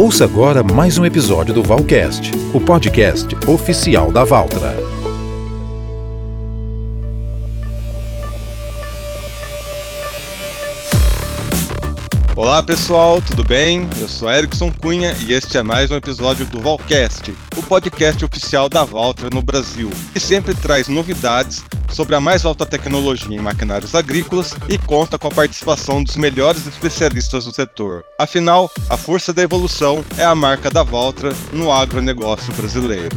Ouça 0.00 0.24
agora 0.24 0.62
mais 0.62 0.96
um 0.96 1.04
episódio 1.04 1.52
do 1.52 1.62
Valcast, 1.62 2.32
o 2.54 2.58
podcast 2.58 3.36
oficial 3.46 4.10
da 4.10 4.24
Valtra. 4.24 4.74
Olá 12.40 12.62
pessoal, 12.62 13.20
tudo 13.20 13.44
bem? 13.44 13.86
Eu 14.00 14.08
sou 14.08 14.30
Erickson 14.30 14.72
Cunha 14.72 15.14
e 15.28 15.34
este 15.34 15.58
é 15.58 15.62
mais 15.62 15.90
um 15.90 15.96
episódio 15.96 16.46
do 16.46 16.58
Valcast, 16.58 17.34
o 17.54 17.62
podcast 17.62 18.24
oficial 18.24 18.66
da 18.66 18.82
Valtra 18.82 19.28
no 19.30 19.42
Brasil, 19.42 19.90
que 20.10 20.18
sempre 20.18 20.54
traz 20.54 20.88
novidades 20.88 21.62
sobre 21.90 22.14
a 22.14 22.20
mais 22.20 22.46
alta 22.46 22.64
tecnologia 22.64 23.36
em 23.36 23.42
maquinários 23.42 23.94
agrícolas 23.94 24.56
e 24.70 24.78
conta 24.78 25.18
com 25.18 25.28
a 25.28 25.30
participação 25.30 26.02
dos 26.02 26.16
melhores 26.16 26.66
especialistas 26.66 27.44
do 27.44 27.52
setor. 27.52 28.02
Afinal, 28.18 28.70
a 28.88 28.96
força 28.96 29.34
da 29.34 29.42
evolução 29.42 30.02
é 30.16 30.24
a 30.24 30.34
marca 30.34 30.70
da 30.70 30.82
Valtra 30.82 31.34
no 31.52 31.70
agronegócio 31.70 32.54
brasileiro. 32.54 33.14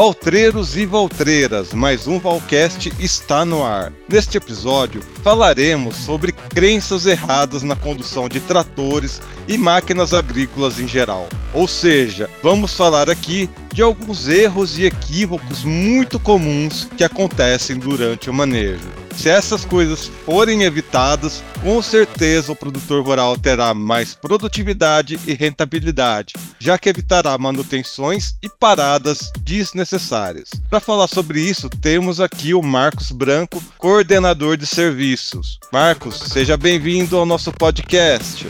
Valtreiros 0.00 0.78
e 0.78 0.86
Valtreiras, 0.86 1.74
mais 1.74 2.06
um 2.06 2.18
Valcast 2.18 2.90
está 2.98 3.44
no 3.44 3.62
ar. 3.62 3.92
Neste 4.08 4.38
episódio, 4.38 5.02
falaremos 5.22 5.94
sobre 5.94 6.32
crenças 6.32 7.04
erradas 7.04 7.62
na 7.62 7.76
condução 7.76 8.26
de 8.26 8.40
tratores 8.40 9.20
e 9.46 9.58
máquinas 9.58 10.14
agrícolas 10.14 10.80
em 10.80 10.88
geral. 10.88 11.28
Ou 11.52 11.68
seja, 11.68 12.30
vamos 12.42 12.72
falar 12.72 13.10
aqui 13.10 13.50
de 13.74 13.82
alguns 13.82 14.26
erros 14.26 14.78
e 14.78 14.86
equívocos 14.86 15.64
muito 15.64 16.18
comuns 16.18 16.88
que 16.96 17.04
acontecem 17.04 17.78
durante 17.78 18.30
o 18.30 18.32
manejo. 18.32 18.99
Se 19.20 19.28
essas 19.28 19.66
coisas 19.66 20.10
forem 20.24 20.62
evitadas, 20.62 21.44
com 21.62 21.82
certeza 21.82 22.52
o 22.52 22.56
produtor 22.56 23.04
rural 23.04 23.36
terá 23.36 23.74
mais 23.74 24.14
produtividade 24.14 25.20
e 25.26 25.34
rentabilidade, 25.34 26.32
já 26.58 26.78
que 26.78 26.88
evitará 26.88 27.36
manutenções 27.36 28.34
e 28.42 28.48
paradas 28.48 29.30
desnecessárias. 29.42 30.48
Para 30.70 30.80
falar 30.80 31.06
sobre 31.06 31.38
isso, 31.38 31.68
temos 31.68 32.18
aqui 32.18 32.54
o 32.54 32.62
Marcos 32.62 33.12
Branco, 33.12 33.62
coordenador 33.76 34.56
de 34.56 34.66
serviços. 34.66 35.60
Marcos, 35.70 36.16
seja 36.16 36.56
bem-vindo 36.56 37.18
ao 37.18 37.26
nosso 37.26 37.52
podcast. 37.52 38.46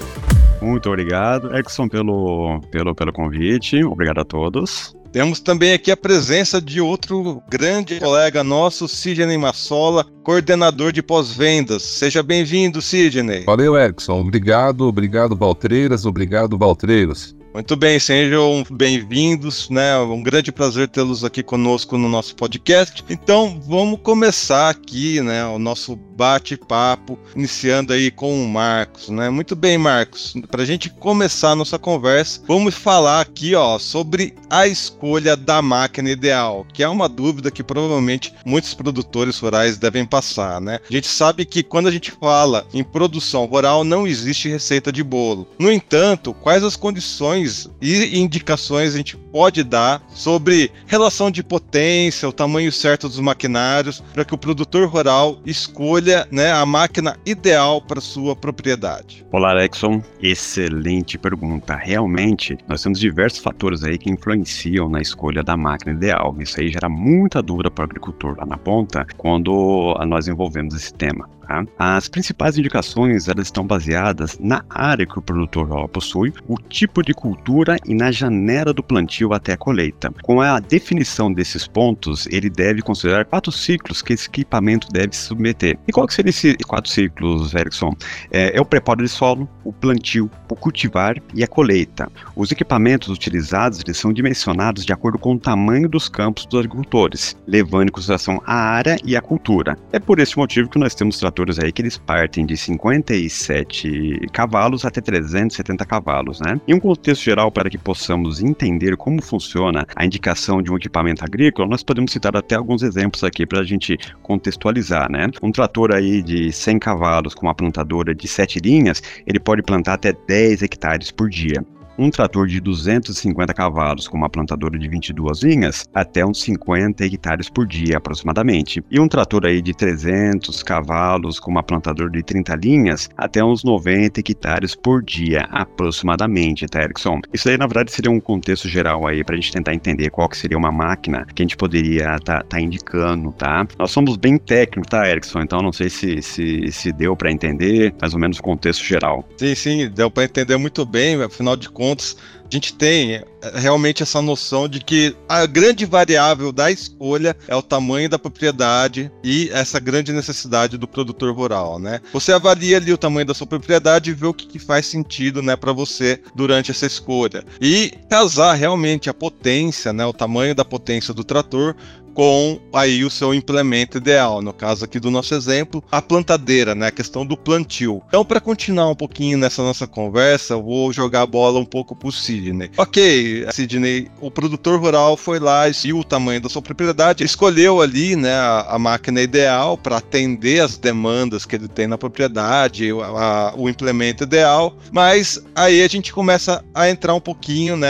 Muito 0.61 0.89
obrigado, 0.89 1.57
Exxon, 1.57 1.89
pelo, 1.89 2.61
pelo, 2.71 2.95
pelo 2.95 3.13
convite. 3.13 3.83
Obrigado 3.85 4.21
a 4.21 4.25
todos. 4.25 4.95
Temos 5.13 5.41
também 5.41 5.73
aqui 5.73 5.91
a 5.91 5.97
presença 5.97 6.61
de 6.61 6.81
outro 6.81 7.43
grande 7.51 7.99
colega 7.99 8.45
nosso, 8.45 8.87
Sidney 8.87 9.37
Massola, 9.37 10.07
coordenador 10.23 10.93
de 10.93 11.03
pós-vendas. 11.03 11.83
Seja 11.83 12.23
bem-vindo, 12.23 12.81
Sidney. 12.81 13.45
Valeu, 13.45 13.77
Erickson. 13.77 14.21
Obrigado, 14.21 14.83
obrigado, 14.87 15.35
Valtreiras, 15.35 16.07
obrigado, 16.07 16.57
Valtreiros. 16.57 17.35
Muito 17.53 17.75
bem, 17.75 17.99
sejam 17.99 18.65
bem-vindos, 18.71 19.69
né? 19.71 19.99
Um 19.99 20.23
grande 20.23 20.53
prazer 20.53 20.87
tê-los 20.87 21.25
aqui 21.25 21.43
conosco 21.43 21.99
no 21.99 22.09
nosso 22.09 22.37
podcast. 22.37 23.05
Então, 23.11 23.61
vamos 23.67 23.99
começar 24.05 24.71
aqui, 24.71 25.21
né, 25.21 25.45
o 25.47 25.59
nosso 25.59 25.97
bate-papo, 25.97 27.19
iniciando 27.35 27.93
aí 27.93 28.11
com 28.11 28.41
o 28.41 28.49
Marcos, 28.49 29.09
né? 29.09 29.31
Muito 29.31 29.57
bem, 29.57 29.77
Marcos. 29.77 30.35
Para 30.49 30.63
a 30.63 30.67
gente 30.67 30.91
começar 30.91 31.51
a 31.51 31.57
nossa 31.57 31.79
conversa, 31.79 32.41
vamos 32.47 32.75
falar 32.75 33.21
aqui, 33.21 33.55
ó, 33.55 33.79
sobre 33.81 34.35
a 34.49 34.69
escolha 34.69 35.37
da 35.37 35.61
máquina 35.61 36.11
ideal, 36.11 36.65
que 36.73 36.85
é 36.85 36.89
uma 36.89 37.09
dúvida 37.09 37.51
que 37.51 37.65
provavelmente 37.65 38.33
muitos 38.45 38.75
produtores 38.75 39.39
rurais 39.39 39.77
devem 39.77 40.05
passar, 40.05 40.61
né? 40.61 40.79
A 40.89 40.93
gente 40.93 41.09
sabe 41.09 41.45
que 41.45 41.65
quando 41.65 41.89
a 41.89 41.93
gente 41.93 42.13
fala 42.13 42.65
em 42.73 42.85
produção 42.85 43.47
rural, 43.47 43.83
não 43.83 44.07
existe 44.07 44.49
receita 44.49 44.93
de 44.93 45.03
bolo. 45.03 45.49
No 45.59 45.73
entanto, 45.73 46.33
quais 46.35 46.63
as 46.63 46.77
condições 46.77 47.40
e 47.81 48.19
indicações 48.19 48.95
a 48.95 48.97
gente 48.97 49.17
pode 49.17 49.63
dar 49.63 50.03
sobre 50.09 50.71
relação 50.87 51.31
de 51.31 51.43
potência, 51.43 52.29
o 52.29 52.33
tamanho 52.33 52.71
certo 52.71 53.09
dos 53.09 53.21
maquinários, 53.21 54.03
para 54.13 54.25
que 54.25 54.35
o 54.35 54.39
produtor 54.39 54.89
rural 54.89 55.39
escolha 55.47 56.27
né, 56.31 56.53
a 56.53 56.67
máquina 56.67 57.17
ideal 57.25 57.81
para 57.81 58.01
sua 58.01 58.35
propriedade? 58.35 59.25
Olá, 59.33 59.51
Alexson. 59.51 60.03
Excelente 60.21 61.17
pergunta. 61.19 61.75
Realmente, 61.77 62.59
nós 62.69 62.83
temos 62.83 62.99
diversos 62.99 63.41
fatores 63.41 63.83
aí 63.85 63.97
que 63.97 64.11
influenciam 64.11 64.89
na 64.89 65.01
escolha 65.01 65.43
da 65.43 65.57
máquina 65.57 65.93
ideal. 65.93 66.35
Isso 66.41 66.61
aí 66.61 66.69
gera 66.69 66.89
muita 66.89 67.43
dúvida 67.43 67.71
para 67.71 67.83
o 67.83 67.85
agricultor 67.85 68.37
lá 68.39 68.47
na 68.47 68.59
ponta 68.59 69.07
quando 69.17 69.97
nós 70.07 70.29
envolvemos 70.29 70.75
esse 70.75 70.93
tema. 70.93 71.29
Tá? 71.51 71.65
As 71.77 72.09
principais 72.09 72.57
indicações 72.57 73.27
elas 73.27 73.47
estão 73.47 73.67
baseadas 73.67 74.39
na 74.39 74.65
área 74.71 75.05
que 75.05 75.19
o 75.19 75.23
produtor 75.23 75.67
rural 75.67 75.89
possui, 75.89 76.33
o 76.47 76.57
tipo 76.57 77.03
de 77.03 77.13
cultura 77.13 77.77
e 77.85 77.93
na 77.93 78.13
janela 78.13 78.73
do 78.73 78.85
plantio 78.85 79.33
até 79.33 79.55
a 79.55 79.57
colheita. 79.57 80.13
Com 80.23 80.41
a 80.41 80.61
definição 80.61 81.33
desses 81.33 81.67
pontos, 81.67 82.29
ele 82.31 82.49
deve 82.49 82.83
considerar 82.83 83.25
quatro 83.25 83.51
ciclos 83.51 84.01
que 84.01 84.13
esse 84.13 84.29
equipamento 84.29 84.87
deve 84.93 85.17
se 85.17 85.23
submeter. 85.23 85.77
E 85.89 85.93
qual 85.93 86.07
que 86.07 86.15
seria 86.15 86.31
esses 86.31 86.55
quatro 86.65 86.89
ciclos, 86.89 87.53
Erickson? 87.53 87.97
É, 88.31 88.57
é 88.57 88.61
o 88.61 88.65
preparo 88.65 89.03
de 89.03 89.09
solo, 89.09 89.49
o 89.65 89.73
plantio, 89.73 90.31
o 90.49 90.55
cultivar 90.55 91.17
e 91.35 91.43
a 91.43 91.49
colheita. 91.49 92.09
Os 92.37 92.53
equipamentos 92.53 93.09
utilizados 93.09 93.81
eles 93.85 93.99
são 93.99 94.13
dimensionados 94.13 94.85
de 94.85 94.93
acordo 94.93 95.19
com 95.19 95.35
o 95.35 95.39
tamanho 95.39 95.89
dos 95.89 96.09
campos 96.09 96.47
dos 96.47 96.61
agricultores, 96.61 97.37
levando 97.45 97.89
em 97.89 97.93
consideração 97.93 98.41
a 98.47 98.55
área 98.55 98.97
e 99.05 99.17
a 99.17 99.21
cultura. 99.21 99.77
É 99.93 99.99
por 99.99 100.21
esse 100.21 100.37
motivo 100.37 100.71
que 100.71 100.79
nós 100.79 100.95
temos 100.95 101.19
tratores 101.19 101.40
motores 101.41 101.59
aí 101.59 101.73
que 101.73 101.83
eles 101.83 101.97
partem 101.97 102.45
de 102.45 102.57
57 102.57 104.29
cavalos 104.33 104.85
até 104.85 105.01
370 105.01 105.85
cavalos, 105.87 106.41
né? 106.41 106.61
Em 106.69 106.75
um 106.75 106.81
contexto 106.81 107.23
geral, 107.23 107.51
para 107.51 107.71
que 107.71 107.79
possamos 107.79 108.43
entender 108.43 108.97
como 108.97 109.23
funciona 109.23 109.87
a 109.97 110.05
indicação 110.05 110.63
de 110.63 110.71
um 110.71 110.77
equipamento 110.77 111.25
agrícola, 111.25 111.69
nós 111.69 111.83
podemos 111.83 112.13
citar 112.13 112.37
até 112.37 112.55
alguns 112.55 112.83
exemplos 112.83 113.25
aqui 113.25 113.47
para 113.47 113.61
a 113.61 113.65
gente 113.65 113.97
contextualizar, 114.23 115.11
né? 115.11 115.29
Um 115.43 115.51
trator 115.51 115.95
aí 115.95 116.23
de 116.23 116.53
100 116.53 116.79
cavalos 116.79 117.35
com 117.35 117.47
uma 117.47 117.55
plantadora 117.55 118.15
de 118.15 118.29
7 118.29 118.59
linhas, 118.61 119.03
ele 119.27 119.41
pode 119.41 119.63
plantar 119.63 119.95
até 119.95 120.13
10 120.13 120.63
hectares 120.63 121.11
por 121.11 121.29
dia 121.29 121.65
um 122.01 122.11
trator 122.11 122.47
de 122.47 122.59
250 122.61 123.53
cavalos 123.53 124.09
com 124.09 124.17
uma 124.17 124.31
plantadora 124.31 124.79
de 124.79 124.89
22 124.89 125.43
linhas 125.43 125.85
até 125.93 126.25
uns 126.25 126.41
50 126.41 127.05
hectares 127.05 127.51
por 127.51 127.67
dia 127.67 127.99
aproximadamente. 127.99 128.83
E 128.91 128.99
um 128.99 129.07
trator 129.07 129.45
aí 129.45 129.61
de 129.61 129.75
300 129.75 130.63
cavalos 130.63 131.39
com 131.39 131.51
uma 131.51 131.63
plantadora 131.63 132.09
de 132.09 132.23
30 132.23 132.57
linhas 132.57 133.11
até 133.19 133.45
uns 133.45 133.63
90 133.63 134.19
hectares 134.21 134.75
por 134.75 135.03
dia 135.03 135.47
aproximadamente, 135.51 136.67
tá, 136.67 136.83
Erickson? 136.83 137.21
Isso 137.35 137.51
aí 137.51 137.59
na 137.59 137.67
verdade 137.67 137.93
seria 137.93 138.11
um 138.11 138.19
contexto 138.19 138.67
geral 138.67 139.07
aí 139.07 139.23
para 139.23 139.35
a 139.35 139.39
gente 139.39 139.53
tentar 139.53 139.75
entender 139.75 140.09
qual 140.09 140.27
que 140.27 140.39
seria 140.39 140.57
uma 140.57 140.73
máquina 140.73 141.27
que 141.35 141.43
a 141.43 141.45
gente 141.45 141.57
poderia 141.57 142.19
tá, 142.21 142.43
tá 142.43 142.59
indicando, 142.59 143.31
tá? 143.33 143.67
Nós 143.79 143.91
somos 143.91 144.17
bem 144.17 144.39
técnicos, 144.39 144.89
tá, 144.89 145.07
Erickson? 145.07 145.41
Então 145.41 145.61
não 145.61 145.73
sei 145.73 145.91
se, 145.91 146.23
se, 146.23 146.73
se 146.73 146.93
deu 146.93 147.15
para 147.15 147.31
entender 147.31 147.95
mais 148.01 148.15
ou 148.15 148.21
menos 148.21 148.39
o 148.39 148.43
contexto 148.43 148.83
geral. 148.83 149.29
Sim, 149.37 149.55
sim, 149.55 149.91
deu 149.91 150.11
para 150.11 150.25
entender 150.25 150.57
muito 150.57 150.87
bem, 150.87 151.23
afinal 151.23 151.57
de 151.57 151.69
contas 151.69 151.90
pontos, 151.91 152.17
a 152.51 152.55
gente 152.55 152.75
tem 152.75 153.15
é, 153.15 153.25
realmente 153.55 154.03
essa 154.03 154.21
noção 154.21 154.69
de 154.69 154.81
que 154.81 155.15
a 155.29 155.47
grande 155.47 155.87
variável 155.87 156.51
da 156.51 156.69
escolha 156.69 157.37
é 157.47 157.55
o 157.55 157.63
tamanho 157.63 158.09
da 158.09 158.19
propriedade 158.19 159.11
e 159.23 159.49
essa 159.53 159.79
grande 159.79 160.13
necessidade 160.13 160.77
do 160.77 160.89
produtor 160.89 161.33
rural, 161.33 161.79
né? 161.79 162.01
Você 162.13 162.33
avalia 162.33 162.77
ali 162.77 162.93
o 162.93 162.99
tamanho 162.99 163.25
da 163.25 163.35
sua 163.35 163.47
propriedade 163.47 164.11
e 164.11 164.15
vê 164.15 164.27
o 164.27 164.35
que, 164.35 164.49
que 164.49 164.59
faz 164.59 164.87
sentido, 164.87 165.43
né, 165.43 165.55
para 165.55 165.73
você 165.73 166.21
durante 166.35 166.73
essa 166.73 166.87
escolha 166.87 167.45
e 167.61 167.93
casar 168.09 168.55
realmente 168.55 169.09
a 169.09 169.15
potência, 169.15 169.93
né, 169.93 170.05
o 170.05 170.13
tamanho 170.13 170.55
da 170.55 170.65
potência 170.65 171.15
do 171.15 171.23
trator 171.23 171.77
com 172.15 172.61
aí 172.73 173.05
o 173.05 173.11
seu 173.11 173.35
implemento 173.35 173.99
ideal. 173.99 174.41
No 174.41 174.53
caso 174.53 174.85
aqui 174.85 174.99
do 174.99 175.11
nosso 175.11 175.35
exemplo, 175.35 175.83
a 175.91 176.01
plantadeira, 176.01 176.75
né? 176.75 176.87
A 176.87 176.91
questão 176.91 177.27
do 177.27 177.37
plantio. 177.37 178.03
Então, 178.09 178.25
para 178.25 178.41
continuar 178.41 178.89
um 178.89 178.95
pouquinho 178.95 179.37
nessa 179.37 179.63
nossa 179.63 179.87
conversa, 179.87 180.55
eu 180.55 180.63
vou 180.63 180.93
jogar 180.93 181.23
a 181.23 181.27
bola 181.27 181.59
um 181.59 181.65
pouco 181.65 181.95
pro 181.95 182.13
Sidney. 182.13 182.71
Ok, 182.77 183.47
Sidney, 183.53 184.09
o 184.21 184.31
produtor 184.31 184.81
rural 184.81 185.17
foi 185.17 185.39
lá 185.39 185.69
e 185.69 185.73
viu 185.91 185.99
o 185.99 186.05
tamanho 186.05 186.41
da 186.41 186.49
sua 186.49 186.63
propriedade, 186.63 187.25
escolheu 187.25 187.81
ali, 187.81 188.15
né, 188.15 188.33
a, 188.33 188.67
a 188.71 188.79
máquina 188.79 189.21
ideal 189.21 189.77
para 189.77 189.97
atender 189.97 190.61
as 190.61 190.79
demandas 190.79 191.45
que 191.45 191.57
ele 191.57 191.67
tem 191.67 191.89
na 191.89 191.99
propriedade, 191.99 192.91
a, 192.91 193.53
o 193.57 193.69
implemento 193.69 194.23
ideal, 194.23 194.77
mas 194.93 195.43
aí 195.55 195.83
a 195.83 195.89
gente 195.89 196.13
começa 196.13 196.65
a 196.73 196.89
entrar 196.89 197.15
um 197.15 197.21
pouquinho, 197.21 197.77
né, 197.77 197.89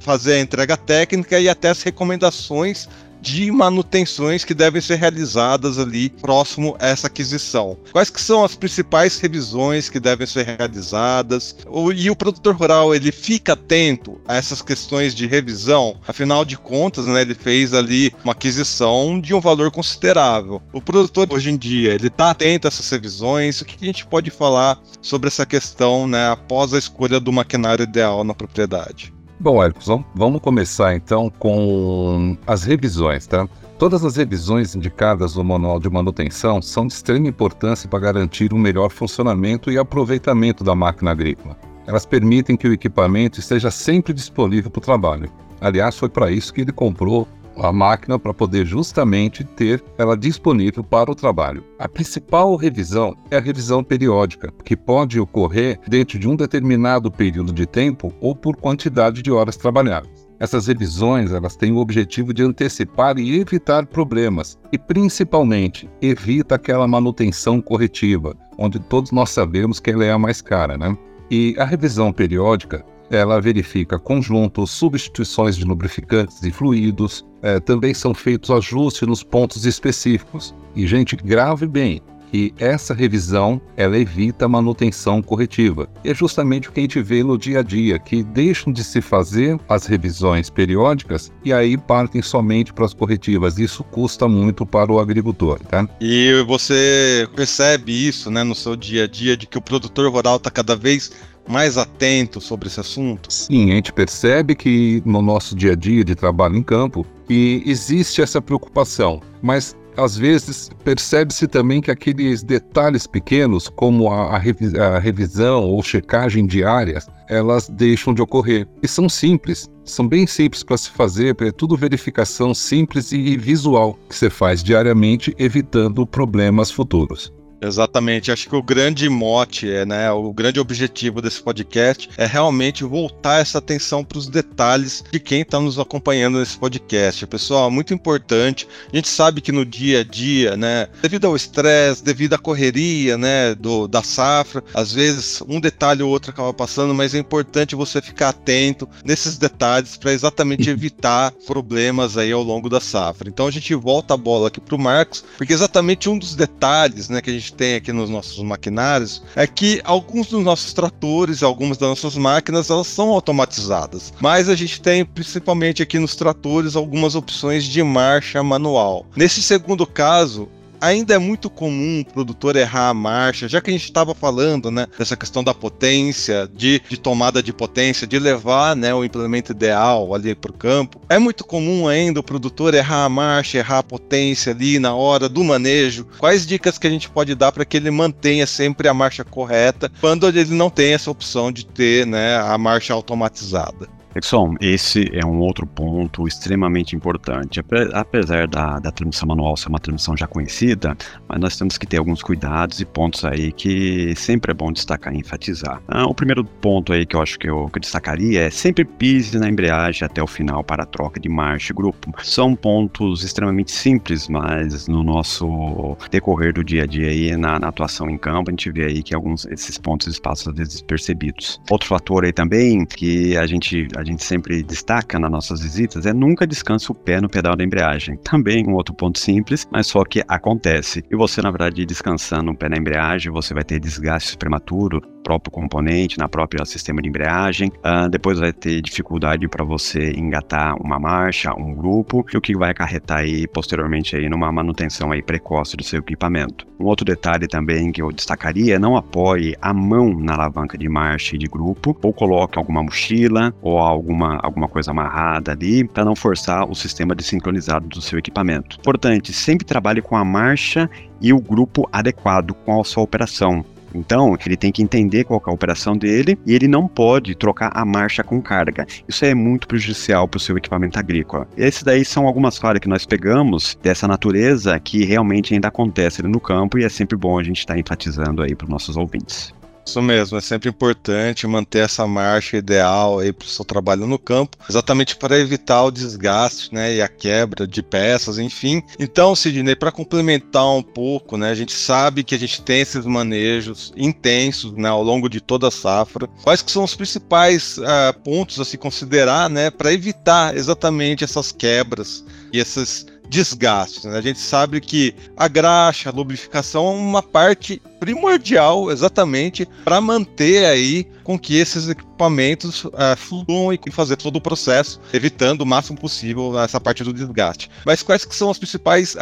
fazer 0.00 0.34
a 0.34 0.40
entrega 0.40 0.76
técnica 0.76 1.38
e 1.38 1.48
até 1.48 1.68
as 1.68 1.82
recomendações 1.82 2.88
de 3.20 3.50
manutenções 3.50 4.44
que 4.44 4.54
devem 4.54 4.80
ser 4.80 4.96
realizadas 4.96 5.78
ali 5.78 6.08
próximo 6.08 6.76
a 6.78 6.88
essa 6.88 7.06
aquisição. 7.06 7.76
Quais 7.92 8.10
que 8.10 8.20
são 8.20 8.44
as 8.44 8.54
principais 8.54 9.18
revisões 9.18 9.88
que 9.88 10.00
devem 10.00 10.26
ser 10.26 10.44
realizadas? 10.46 11.56
E 11.94 12.10
o 12.10 12.16
produtor 12.16 12.54
rural, 12.54 12.94
ele 12.94 13.12
fica 13.12 13.52
atento 13.52 14.20
a 14.26 14.36
essas 14.36 14.62
questões 14.62 15.14
de 15.14 15.26
revisão? 15.26 15.96
Afinal 16.06 16.44
de 16.44 16.56
contas, 16.56 17.06
né, 17.06 17.22
ele 17.22 17.34
fez 17.34 17.74
ali 17.74 18.12
uma 18.24 18.32
aquisição 18.32 19.20
de 19.20 19.34
um 19.34 19.40
valor 19.40 19.70
considerável. 19.70 20.62
O 20.72 20.80
produtor 20.80 21.28
hoje 21.30 21.50
em 21.50 21.56
dia, 21.56 21.94
ele 21.94 22.08
está 22.08 22.30
atento 22.30 22.66
a 22.66 22.68
essas 22.68 22.88
revisões? 22.88 23.60
O 23.60 23.64
que 23.64 23.76
a 23.82 23.86
gente 23.86 24.06
pode 24.06 24.30
falar 24.30 24.80
sobre 25.02 25.28
essa 25.28 25.44
questão, 25.44 26.06
né, 26.06 26.30
após 26.30 26.72
a 26.72 26.78
escolha 26.78 27.20
do 27.20 27.32
maquinário 27.32 27.82
ideal 27.82 28.24
na 28.24 28.34
propriedade? 28.34 29.12
Bom, 29.40 29.62
Ericos, 29.62 29.86
vamos 30.16 30.40
começar 30.40 30.96
então 30.96 31.30
com 31.38 32.36
as 32.44 32.64
revisões, 32.64 33.24
tá? 33.24 33.48
Todas 33.78 34.04
as 34.04 34.16
revisões 34.16 34.74
indicadas 34.74 35.36
no 35.36 35.44
Manual 35.44 35.78
de 35.78 35.88
Manutenção 35.88 36.60
são 36.60 36.88
de 36.88 36.92
extrema 36.94 37.28
importância 37.28 37.88
para 37.88 38.00
garantir 38.00 38.52
o 38.52 38.58
melhor 38.58 38.90
funcionamento 38.90 39.70
e 39.70 39.78
aproveitamento 39.78 40.64
da 40.64 40.74
máquina 40.74 41.12
agrícola. 41.12 41.56
Elas 41.86 42.04
permitem 42.04 42.56
que 42.56 42.66
o 42.66 42.72
equipamento 42.72 43.38
esteja 43.38 43.70
sempre 43.70 44.12
disponível 44.12 44.72
para 44.72 44.80
o 44.80 44.82
trabalho. 44.82 45.30
Aliás, 45.60 45.96
foi 45.96 46.08
para 46.08 46.32
isso 46.32 46.52
que 46.52 46.62
ele 46.62 46.72
comprou 46.72 47.28
a 47.66 47.72
máquina 47.72 48.18
para 48.18 48.34
poder 48.34 48.66
justamente 48.66 49.44
ter 49.44 49.82
ela 49.96 50.16
disponível 50.16 50.82
para 50.84 51.10
o 51.10 51.14
trabalho. 51.14 51.64
A 51.78 51.88
principal 51.88 52.54
revisão 52.56 53.16
é 53.30 53.36
a 53.36 53.40
revisão 53.40 53.82
periódica, 53.82 54.52
que 54.64 54.76
pode 54.76 55.18
ocorrer 55.18 55.78
dentro 55.86 56.18
de 56.18 56.28
um 56.28 56.36
determinado 56.36 57.10
período 57.10 57.52
de 57.52 57.66
tempo 57.66 58.12
ou 58.20 58.34
por 58.34 58.56
quantidade 58.56 59.22
de 59.22 59.30
horas 59.30 59.56
trabalhadas. 59.56 60.28
Essas 60.40 60.68
revisões 60.68 61.32
elas 61.32 61.56
têm 61.56 61.72
o 61.72 61.78
objetivo 61.78 62.32
de 62.32 62.44
antecipar 62.44 63.18
e 63.18 63.40
evitar 63.40 63.86
problemas 63.86 64.56
e, 64.72 64.78
principalmente, 64.78 65.90
evita 66.00 66.54
aquela 66.54 66.86
manutenção 66.86 67.60
corretiva, 67.60 68.36
onde 68.56 68.78
todos 68.78 69.10
nós 69.10 69.30
sabemos 69.30 69.80
que 69.80 69.90
ela 69.90 70.04
é 70.04 70.12
a 70.12 70.18
mais 70.18 70.40
cara, 70.40 70.78
né? 70.78 70.96
E 71.28 71.56
a 71.58 71.64
revisão 71.64 72.12
periódica 72.12 72.84
ela 73.10 73.40
verifica 73.40 73.98
conjuntos, 73.98 74.70
substituições 74.70 75.56
de 75.56 75.64
lubrificantes 75.64 76.42
e 76.42 76.50
fluidos, 76.50 77.24
é, 77.42 77.60
também 77.60 77.94
são 77.94 78.12
feitos 78.14 78.50
ajustes 78.50 79.06
nos 79.06 79.22
pontos 79.22 79.64
específicos. 79.64 80.54
E, 80.74 80.86
gente, 80.86 81.16
grave 81.16 81.66
bem 81.66 82.02
que 82.30 82.54
essa 82.58 82.94
revisão 82.94 83.60
ela 83.76 83.98
evita 83.98 84.44
a 84.44 84.48
manutenção 84.48 85.22
corretiva. 85.22 85.88
E 86.04 86.10
é 86.10 86.14
justamente 86.14 86.68
o 86.68 86.72
que 86.72 86.80
a 86.80 86.82
gente 86.82 87.00
vê 87.00 87.22
no 87.22 87.38
dia 87.38 87.60
a 87.60 87.62
dia, 87.62 87.98
que 87.98 88.22
deixam 88.22 88.72
de 88.72 88.84
se 88.84 89.00
fazer 89.00 89.58
as 89.68 89.86
revisões 89.86 90.50
periódicas 90.50 91.32
e 91.44 91.52
aí 91.52 91.76
partem 91.76 92.22
somente 92.22 92.72
para 92.72 92.84
as 92.84 92.94
corretivas. 92.94 93.58
Isso 93.58 93.82
custa 93.84 94.28
muito 94.28 94.66
para 94.66 94.92
o 94.92 94.98
agricultor, 94.98 95.58
tá? 95.60 95.88
E 96.00 96.44
você 96.46 97.28
percebe 97.34 97.92
isso, 97.92 98.30
né, 98.30 98.42
no 98.42 98.54
seu 98.54 98.76
dia 98.76 99.04
a 99.04 99.06
dia, 99.06 99.36
de 99.36 99.46
que 99.46 99.58
o 99.58 99.62
produtor 99.62 100.10
rural 100.10 100.36
está 100.36 100.50
cada 100.50 100.76
vez 100.76 101.10
mais 101.48 101.78
atento 101.78 102.40
sobre 102.40 102.68
esse 102.68 102.78
assunto? 102.78 103.32
Sim, 103.32 103.70
a 103.72 103.74
gente 103.74 103.92
percebe 103.92 104.54
que 104.54 105.02
no 105.04 105.22
nosso 105.22 105.56
dia 105.56 105.72
a 105.72 105.76
dia 105.76 106.04
de 106.04 106.14
trabalho 106.14 106.56
em 106.56 106.62
campo 106.62 107.06
que 107.26 107.62
existe 107.66 108.22
essa 108.22 108.40
preocupação, 108.40 109.20
mas 109.42 109.76
às 109.98 110.16
vezes 110.16 110.70
percebe-se 110.84 111.48
também 111.48 111.80
que 111.80 111.90
aqueles 111.90 112.42
detalhes 112.42 113.06
pequenos, 113.06 113.68
como 113.68 114.10
a, 114.10 114.36
a, 114.36 114.38
revi 114.38 114.78
a, 114.78 114.98
revisão 114.98 115.64
ou 115.64 115.82
checagem 115.82 116.46
diárias, 116.46 117.08
elas 117.28 117.68
deixam 117.68 118.14
de 118.14 118.22
ocorrer. 118.22 118.66
E 118.80 118.86
são 118.86 119.08
simples, 119.08 119.68
são 119.84 120.06
bem 120.06 120.26
simples 120.26 120.62
para 120.62 120.76
se 120.76 120.90
fazer, 120.90 121.36
é 121.40 121.50
tudo 121.50 121.76
verificação 121.76 122.54
simples 122.54 123.10
e 123.10 123.36
visual 123.36 123.98
que 124.08 124.14
você 124.14 124.30
faz 124.30 124.62
diariamente, 124.62 125.34
evitando 125.36 126.06
problemas 126.06 126.70
futuros. 126.70 127.32
Exatamente, 127.60 128.30
acho 128.30 128.48
que 128.48 128.54
o 128.54 128.62
grande 128.62 129.08
mote, 129.08 129.68
é, 129.70 129.84
né, 129.84 130.10
o 130.12 130.32
grande 130.32 130.60
objetivo 130.60 131.20
desse 131.20 131.42
podcast 131.42 132.08
é 132.16 132.24
realmente 132.24 132.84
voltar 132.84 133.40
essa 133.40 133.58
atenção 133.58 134.04
para 134.04 134.18
os 134.18 134.28
detalhes 134.28 135.04
de 135.10 135.18
quem 135.18 135.42
está 135.42 135.58
nos 135.58 135.78
acompanhando 135.78 136.38
nesse 136.38 136.56
podcast. 136.56 137.26
Pessoal, 137.26 137.70
muito 137.70 137.92
importante. 137.92 138.68
A 138.92 138.96
gente 138.96 139.08
sabe 139.08 139.40
que 139.40 139.50
no 139.50 139.64
dia 139.64 140.00
a 140.00 140.04
dia, 140.04 140.56
né, 140.56 140.88
devido 141.02 141.26
ao 141.26 141.34
estresse, 141.34 142.04
devido 142.04 142.34
à 142.34 142.38
correria, 142.38 143.18
né, 143.18 143.54
do, 143.54 143.88
da 143.88 144.02
safra, 144.02 144.62
às 144.72 144.92
vezes 144.92 145.42
um 145.48 145.60
detalhe 145.60 146.02
ou 146.02 146.10
outro 146.10 146.30
acaba 146.30 146.54
passando, 146.54 146.94
mas 146.94 147.14
é 147.14 147.18
importante 147.18 147.74
você 147.74 148.00
ficar 148.00 148.28
atento 148.28 148.88
nesses 149.04 149.36
detalhes 149.36 149.96
para 149.96 150.12
exatamente 150.12 150.70
evitar 150.70 151.32
problemas 151.46 152.16
aí 152.16 152.30
ao 152.30 152.42
longo 152.42 152.68
da 152.68 152.80
safra. 152.80 153.28
Então 153.28 153.48
a 153.48 153.50
gente 153.50 153.74
volta 153.74 154.14
a 154.14 154.16
bola 154.16 154.48
aqui 154.48 154.60
para 154.60 154.76
o 154.76 154.78
Marcos, 154.78 155.24
porque 155.36 155.52
exatamente 155.52 156.08
um 156.08 156.18
dos 156.18 156.36
detalhes, 156.36 157.08
né, 157.08 157.20
que 157.20 157.30
a 157.30 157.32
gente 157.32 157.47
gente 157.48 157.54
tem 157.54 157.74
aqui 157.76 157.92
nos 157.92 158.10
nossos 158.10 158.42
maquinários 158.42 159.22
é 159.34 159.46
que 159.46 159.80
alguns 159.84 160.28
dos 160.28 160.44
nossos 160.44 160.72
tratores, 160.72 161.42
algumas 161.42 161.78
das 161.78 161.88
nossas 161.88 162.16
máquinas, 162.16 162.70
elas 162.70 162.86
são 162.86 163.10
automatizadas. 163.10 164.12
Mas 164.20 164.48
a 164.48 164.54
gente 164.54 164.80
tem, 164.80 165.04
principalmente 165.04 165.82
aqui 165.82 165.98
nos 165.98 166.14
tratores, 166.14 166.76
algumas 166.76 167.14
opções 167.14 167.64
de 167.64 167.82
marcha 167.82 168.42
manual. 168.42 169.06
Nesse 169.16 169.42
segundo 169.42 169.86
caso, 169.86 170.48
ainda 170.80 171.14
é 171.14 171.18
muito 171.18 171.50
comum 171.50 172.00
o 172.00 172.12
produtor 172.12 172.56
errar 172.56 172.88
a 172.88 172.94
marcha, 172.94 173.48
já 173.48 173.60
que 173.60 173.70
a 173.70 173.72
gente 173.72 173.84
estava 173.84 174.14
falando, 174.14 174.70
né, 174.70 174.86
dessa 174.98 175.16
questão 175.16 175.42
da 175.42 175.54
potência, 175.54 176.48
de, 176.54 176.80
de 176.88 176.96
tomada 176.98 177.42
de 177.42 177.52
potência, 177.52 178.06
de 178.06 178.18
levar, 178.18 178.76
né, 178.76 178.94
o 178.94 179.04
implemento 179.04 179.52
ideal 179.52 180.14
ali 180.14 180.34
para 180.34 180.50
o 180.50 180.54
campo. 180.54 181.00
É 181.08 181.18
muito 181.18 181.44
comum 181.44 181.88
ainda 181.88 182.20
o 182.20 182.22
produtor 182.22 182.74
errar 182.74 183.04
a 183.04 183.08
marcha, 183.08 183.58
errar 183.58 183.78
a 183.78 183.82
potência 183.82 184.52
ali 184.52 184.78
na 184.78 184.94
hora 184.94 185.28
do 185.28 185.42
manejo. 185.44 186.06
Quais 186.18 186.46
dicas 186.46 186.78
que 186.78 186.86
a 186.86 186.90
gente 186.90 187.08
pode 187.08 187.34
dar 187.34 187.52
para 187.52 187.64
que 187.64 187.76
ele 187.76 187.90
mantenha 187.90 188.46
sempre 188.46 188.88
a 188.88 188.94
marcha 188.94 189.24
correta 189.24 189.90
quando 190.00 190.28
ele 190.28 190.54
não 190.54 190.70
tem 190.70 190.94
essa 190.94 191.10
opção 191.10 191.52
de 191.52 191.64
ter, 191.66 192.06
né, 192.06 192.36
a 192.36 192.56
marcha 192.58 192.92
automatizada? 192.92 193.97
Exxon, 194.18 194.54
esse 194.60 195.10
é 195.12 195.24
um 195.24 195.38
outro 195.40 195.66
ponto 195.66 196.26
extremamente 196.26 196.94
importante. 196.94 197.60
Apesar 197.92 198.46
da, 198.46 198.78
da 198.78 198.90
transmissão 198.90 199.28
manual 199.28 199.56
ser 199.56 199.68
uma 199.68 199.78
transmissão 199.78 200.16
já 200.16 200.26
conhecida, 200.26 200.96
mas 201.28 201.40
nós 201.40 201.56
temos 201.56 201.78
que 201.78 201.86
ter 201.86 201.98
alguns 201.98 202.22
cuidados 202.22 202.80
e 202.80 202.84
pontos 202.84 203.24
aí 203.24 203.52
que 203.52 204.14
sempre 204.16 204.50
é 204.50 204.54
bom 204.54 204.72
destacar 204.72 205.14
e 205.14 205.18
enfatizar. 205.18 205.80
Ah, 205.88 206.06
o 206.06 206.14
primeiro 206.14 206.44
ponto 206.44 206.92
aí 206.92 207.06
que 207.06 207.16
eu 207.16 207.22
acho 207.22 207.38
que 207.38 207.48
eu, 207.48 207.68
que 207.68 207.78
eu 207.78 207.80
destacaria 207.80 208.42
é 208.42 208.50
sempre 208.50 208.84
pise 208.84 209.38
na 209.38 209.48
embreagem 209.48 210.04
até 210.04 210.22
o 210.22 210.26
final 210.26 210.62
para 210.64 210.82
a 210.82 210.86
troca 210.86 211.20
de 211.20 211.28
marcha 211.28 211.72
e 211.72 211.76
grupo. 211.76 212.12
São 212.22 212.54
pontos 212.54 213.22
extremamente 213.22 213.70
simples, 213.70 214.28
mas 214.28 214.86
no 214.88 215.02
nosso 215.02 215.96
decorrer 216.10 216.52
do 216.52 216.64
dia 216.64 216.84
a 216.84 216.86
dia 216.86 217.08
aí, 217.08 217.36
na, 217.36 217.58
na 217.58 217.68
atuação 217.68 218.08
em 218.10 218.18
campo, 218.18 218.50
a 218.50 218.52
gente 218.52 218.70
vê 218.70 218.86
aí 218.86 219.02
que 219.02 219.14
alguns 219.14 219.44
desses 219.44 219.78
pontos 219.78 220.18
passam 220.18 220.52
às 220.52 220.58
vezes 220.58 220.82
percebidos. 220.82 221.60
Outro 221.70 221.88
fator 221.88 222.24
aí 222.24 222.32
também 222.32 222.84
que 222.84 223.36
a 223.36 223.46
gente, 223.46 223.88
a 223.96 224.04
gente 224.08 224.24
sempre 224.24 224.62
destaca 224.62 225.18
nas 225.18 225.30
nossas 225.30 225.60
visitas 225.60 226.06
é 226.06 226.12
nunca 226.12 226.46
descanse 226.46 226.90
o 226.90 226.94
pé 226.94 227.20
no 227.20 227.28
pedal 227.28 227.56
da 227.56 227.64
embreagem. 227.64 228.16
Também 228.18 228.66
um 228.66 228.74
outro 228.74 228.94
ponto 228.94 229.18
simples, 229.18 229.66
mas 229.70 229.86
só 229.86 230.04
que 230.04 230.22
acontece. 230.26 231.04
E 231.10 231.16
você, 231.16 231.40
na 231.42 231.50
verdade, 231.50 231.84
descansando 231.84 232.50
o 232.50 232.56
pé 232.56 232.68
na 232.68 232.76
embreagem, 232.76 233.32
você 233.32 233.54
vai 233.54 233.64
ter 233.64 233.78
desgaste 233.78 234.36
prematuro, 234.36 235.00
próprio 235.22 235.52
componente, 235.52 236.18
na 236.18 236.28
própria 236.28 236.64
sistema 236.64 237.02
de 237.02 237.08
embreagem. 237.08 237.68
Uh, 237.68 238.08
depois 238.08 238.38
vai 238.38 238.52
ter 238.52 238.80
dificuldade 238.80 239.46
para 239.46 239.64
você 239.64 240.12
engatar 240.12 240.74
uma 240.80 240.98
marcha, 240.98 241.52
um 241.54 241.74
grupo, 241.74 242.24
e 242.32 242.36
o 242.36 242.40
que 242.40 242.56
vai 242.56 242.70
acarretar 242.70 243.18
aí 243.18 243.46
posteriormente 243.46 244.16
aí 244.16 244.28
numa 244.28 244.50
manutenção 244.50 245.12
aí 245.12 245.22
precoce 245.22 245.76
do 245.76 245.84
seu 245.84 246.00
equipamento. 246.00 246.66
Um 246.80 246.86
outro 246.86 247.04
detalhe 247.04 247.46
também 247.46 247.92
que 247.92 248.00
eu 248.00 248.10
destacaria 248.10 248.76
é 248.76 248.78
não 248.78 248.96
apoie 248.96 249.54
a 249.60 249.74
mão 249.74 250.18
na 250.18 250.34
alavanca 250.34 250.78
de 250.78 250.88
marcha 250.88 251.36
e 251.36 251.38
de 251.38 251.46
grupo, 251.46 251.96
ou 252.02 252.12
coloque 252.12 252.58
alguma 252.58 252.82
mochila 252.82 253.52
ou 253.60 253.78
alguma, 253.88 254.38
alguma 254.42 254.68
coisa 254.68 254.90
amarrada 254.90 255.52
ali 255.52 255.84
para 255.84 256.04
não 256.04 256.14
forçar 256.14 256.68
o 256.68 256.74
sistema 256.74 257.14
desincronizado 257.14 257.88
do 257.88 258.00
seu 258.00 258.18
equipamento. 258.18 258.76
Importante, 258.78 259.32
sempre 259.32 259.66
trabalhe 259.66 260.02
com 260.02 260.16
a 260.16 260.24
marcha 260.24 260.88
e 261.20 261.32
o 261.32 261.40
grupo 261.40 261.88
adequado 261.92 262.54
com 262.64 262.80
a 262.80 262.84
sua 262.84 263.02
operação. 263.02 263.64
Então, 263.94 264.36
ele 264.44 264.56
tem 264.56 264.70
que 264.70 264.82
entender 264.82 265.24
qual 265.24 265.42
é 265.46 265.50
a 265.50 265.52
operação 265.52 265.96
dele 265.96 266.38
e 266.46 266.54
ele 266.54 266.68
não 266.68 266.86
pode 266.86 267.34
trocar 267.34 267.70
a 267.74 267.84
marcha 267.84 268.22
com 268.22 268.40
carga. 268.40 268.86
Isso 269.08 269.24
é 269.24 269.34
muito 269.34 269.66
prejudicial 269.66 270.28
para 270.28 270.38
o 270.38 270.40
seu 270.40 270.56
equipamento 270.56 270.98
agrícola. 270.98 271.48
Esses 271.56 271.82
daí 271.82 272.04
são 272.04 272.26
algumas 272.26 272.58
falhas 272.58 272.80
que 272.80 272.88
nós 272.88 273.06
pegamos 273.06 273.78
dessa 273.82 274.06
natureza 274.06 274.78
que 274.78 275.04
realmente 275.04 275.54
ainda 275.54 275.68
acontece 275.68 276.22
no 276.22 276.40
campo 276.40 276.78
e 276.78 276.84
é 276.84 276.88
sempre 276.88 277.16
bom 277.16 277.38
a 277.38 277.42
gente 277.42 277.60
estar 277.60 277.74
tá 277.74 277.80
enfatizando 277.80 278.42
aí 278.42 278.54
para 278.54 278.64
os 278.64 278.70
nossos 278.70 278.96
ouvintes. 278.96 279.57
Isso 279.84 280.02
mesmo, 280.02 280.36
é 280.36 280.40
sempre 280.40 280.68
importante 280.68 281.46
manter 281.46 281.80
essa 281.80 282.06
marcha 282.06 282.56
ideal 282.56 283.18
aí 283.18 283.32
para 283.32 283.46
o 283.46 283.48
seu 283.48 283.64
trabalho 283.64 284.06
no 284.06 284.18
campo, 284.18 284.56
exatamente 284.68 285.16
para 285.16 285.38
evitar 285.38 285.82
o 285.84 285.90
desgaste, 285.90 286.74
né, 286.74 286.96
e 286.96 287.02
a 287.02 287.08
quebra 287.08 287.66
de 287.66 287.82
peças, 287.82 288.38
enfim. 288.38 288.82
Então, 288.98 289.34
Sidney, 289.34 289.74
para 289.74 289.90
complementar 289.90 290.68
um 290.70 290.82
pouco, 290.82 291.36
né, 291.36 291.50
a 291.50 291.54
gente 291.54 291.72
sabe 291.72 292.22
que 292.22 292.34
a 292.34 292.38
gente 292.38 292.60
tem 292.62 292.80
esses 292.80 293.06
manejos 293.06 293.92
intensos, 293.96 294.72
né, 294.72 294.88
ao 294.88 295.02
longo 295.02 295.28
de 295.28 295.40
toda 295.40 295.68
a 295.68 295.70
safra. 295.70 296.28
Quais 296.42 296.60
que 296.60 296.70
são 296.70 296.84
os 296.84 296.94
principais 296.94 297.78
uh, 297.78 298.18
pontos 298.22 298.60
a 298.60 298.64
se 298.64 298.76
considerar, 298.76 299.48
né, 299.48 299.70
para 299.70 299.92
evitar 299.92 300.56
exatamente 300.56 301.24
essas 301.24 301.50
quebras 301.50 302.24
e 302.52 302.58
esses 302.58 303.06
desgastes. 303.28 304.04
Né? 304.04 304.16
A 304.16 304.20
gente 304.20 304.38
sabe 304.38 304.80
que 304.80 305.14
a 305.36 305.48
graxa, 305.48 306.08
a 306.08 306.12
lubrificação 306.12 306.86
é 306.86 306.90
uma 306.90 307.22
parte 307.22 307.80
primordial 307.98 308.90
exatamente 308.90 309.66
para 309.84 310.00
manter 310.00 310.64
aí 310.64 311.06
com 311.24 311.38
que 311.38 311.56
esses 311.56 311.88
equipamentos 311.88 312.84
uh, 312.84 313.16
fluam 313.16 313.72
e 313.72 313.90
fazer 313.90 314.16
todo 314.16 314.36
o 314.36 314.40
processo, 314.40 315.00
evitando 315.12 315.60
o 315.60 315.66
máximo 315.66 315.98
possível 315.98 316.58
essa 316.58 316.80
parte 316.80 317.04
do 317.04 317.12
desgaste. 317.12 317.70
Mas 317.84 318.02
quais 318.02 318.24
que 318.24 318.34
são 318.34 318.50
as 318.50 318.58
principais 318.58 319.16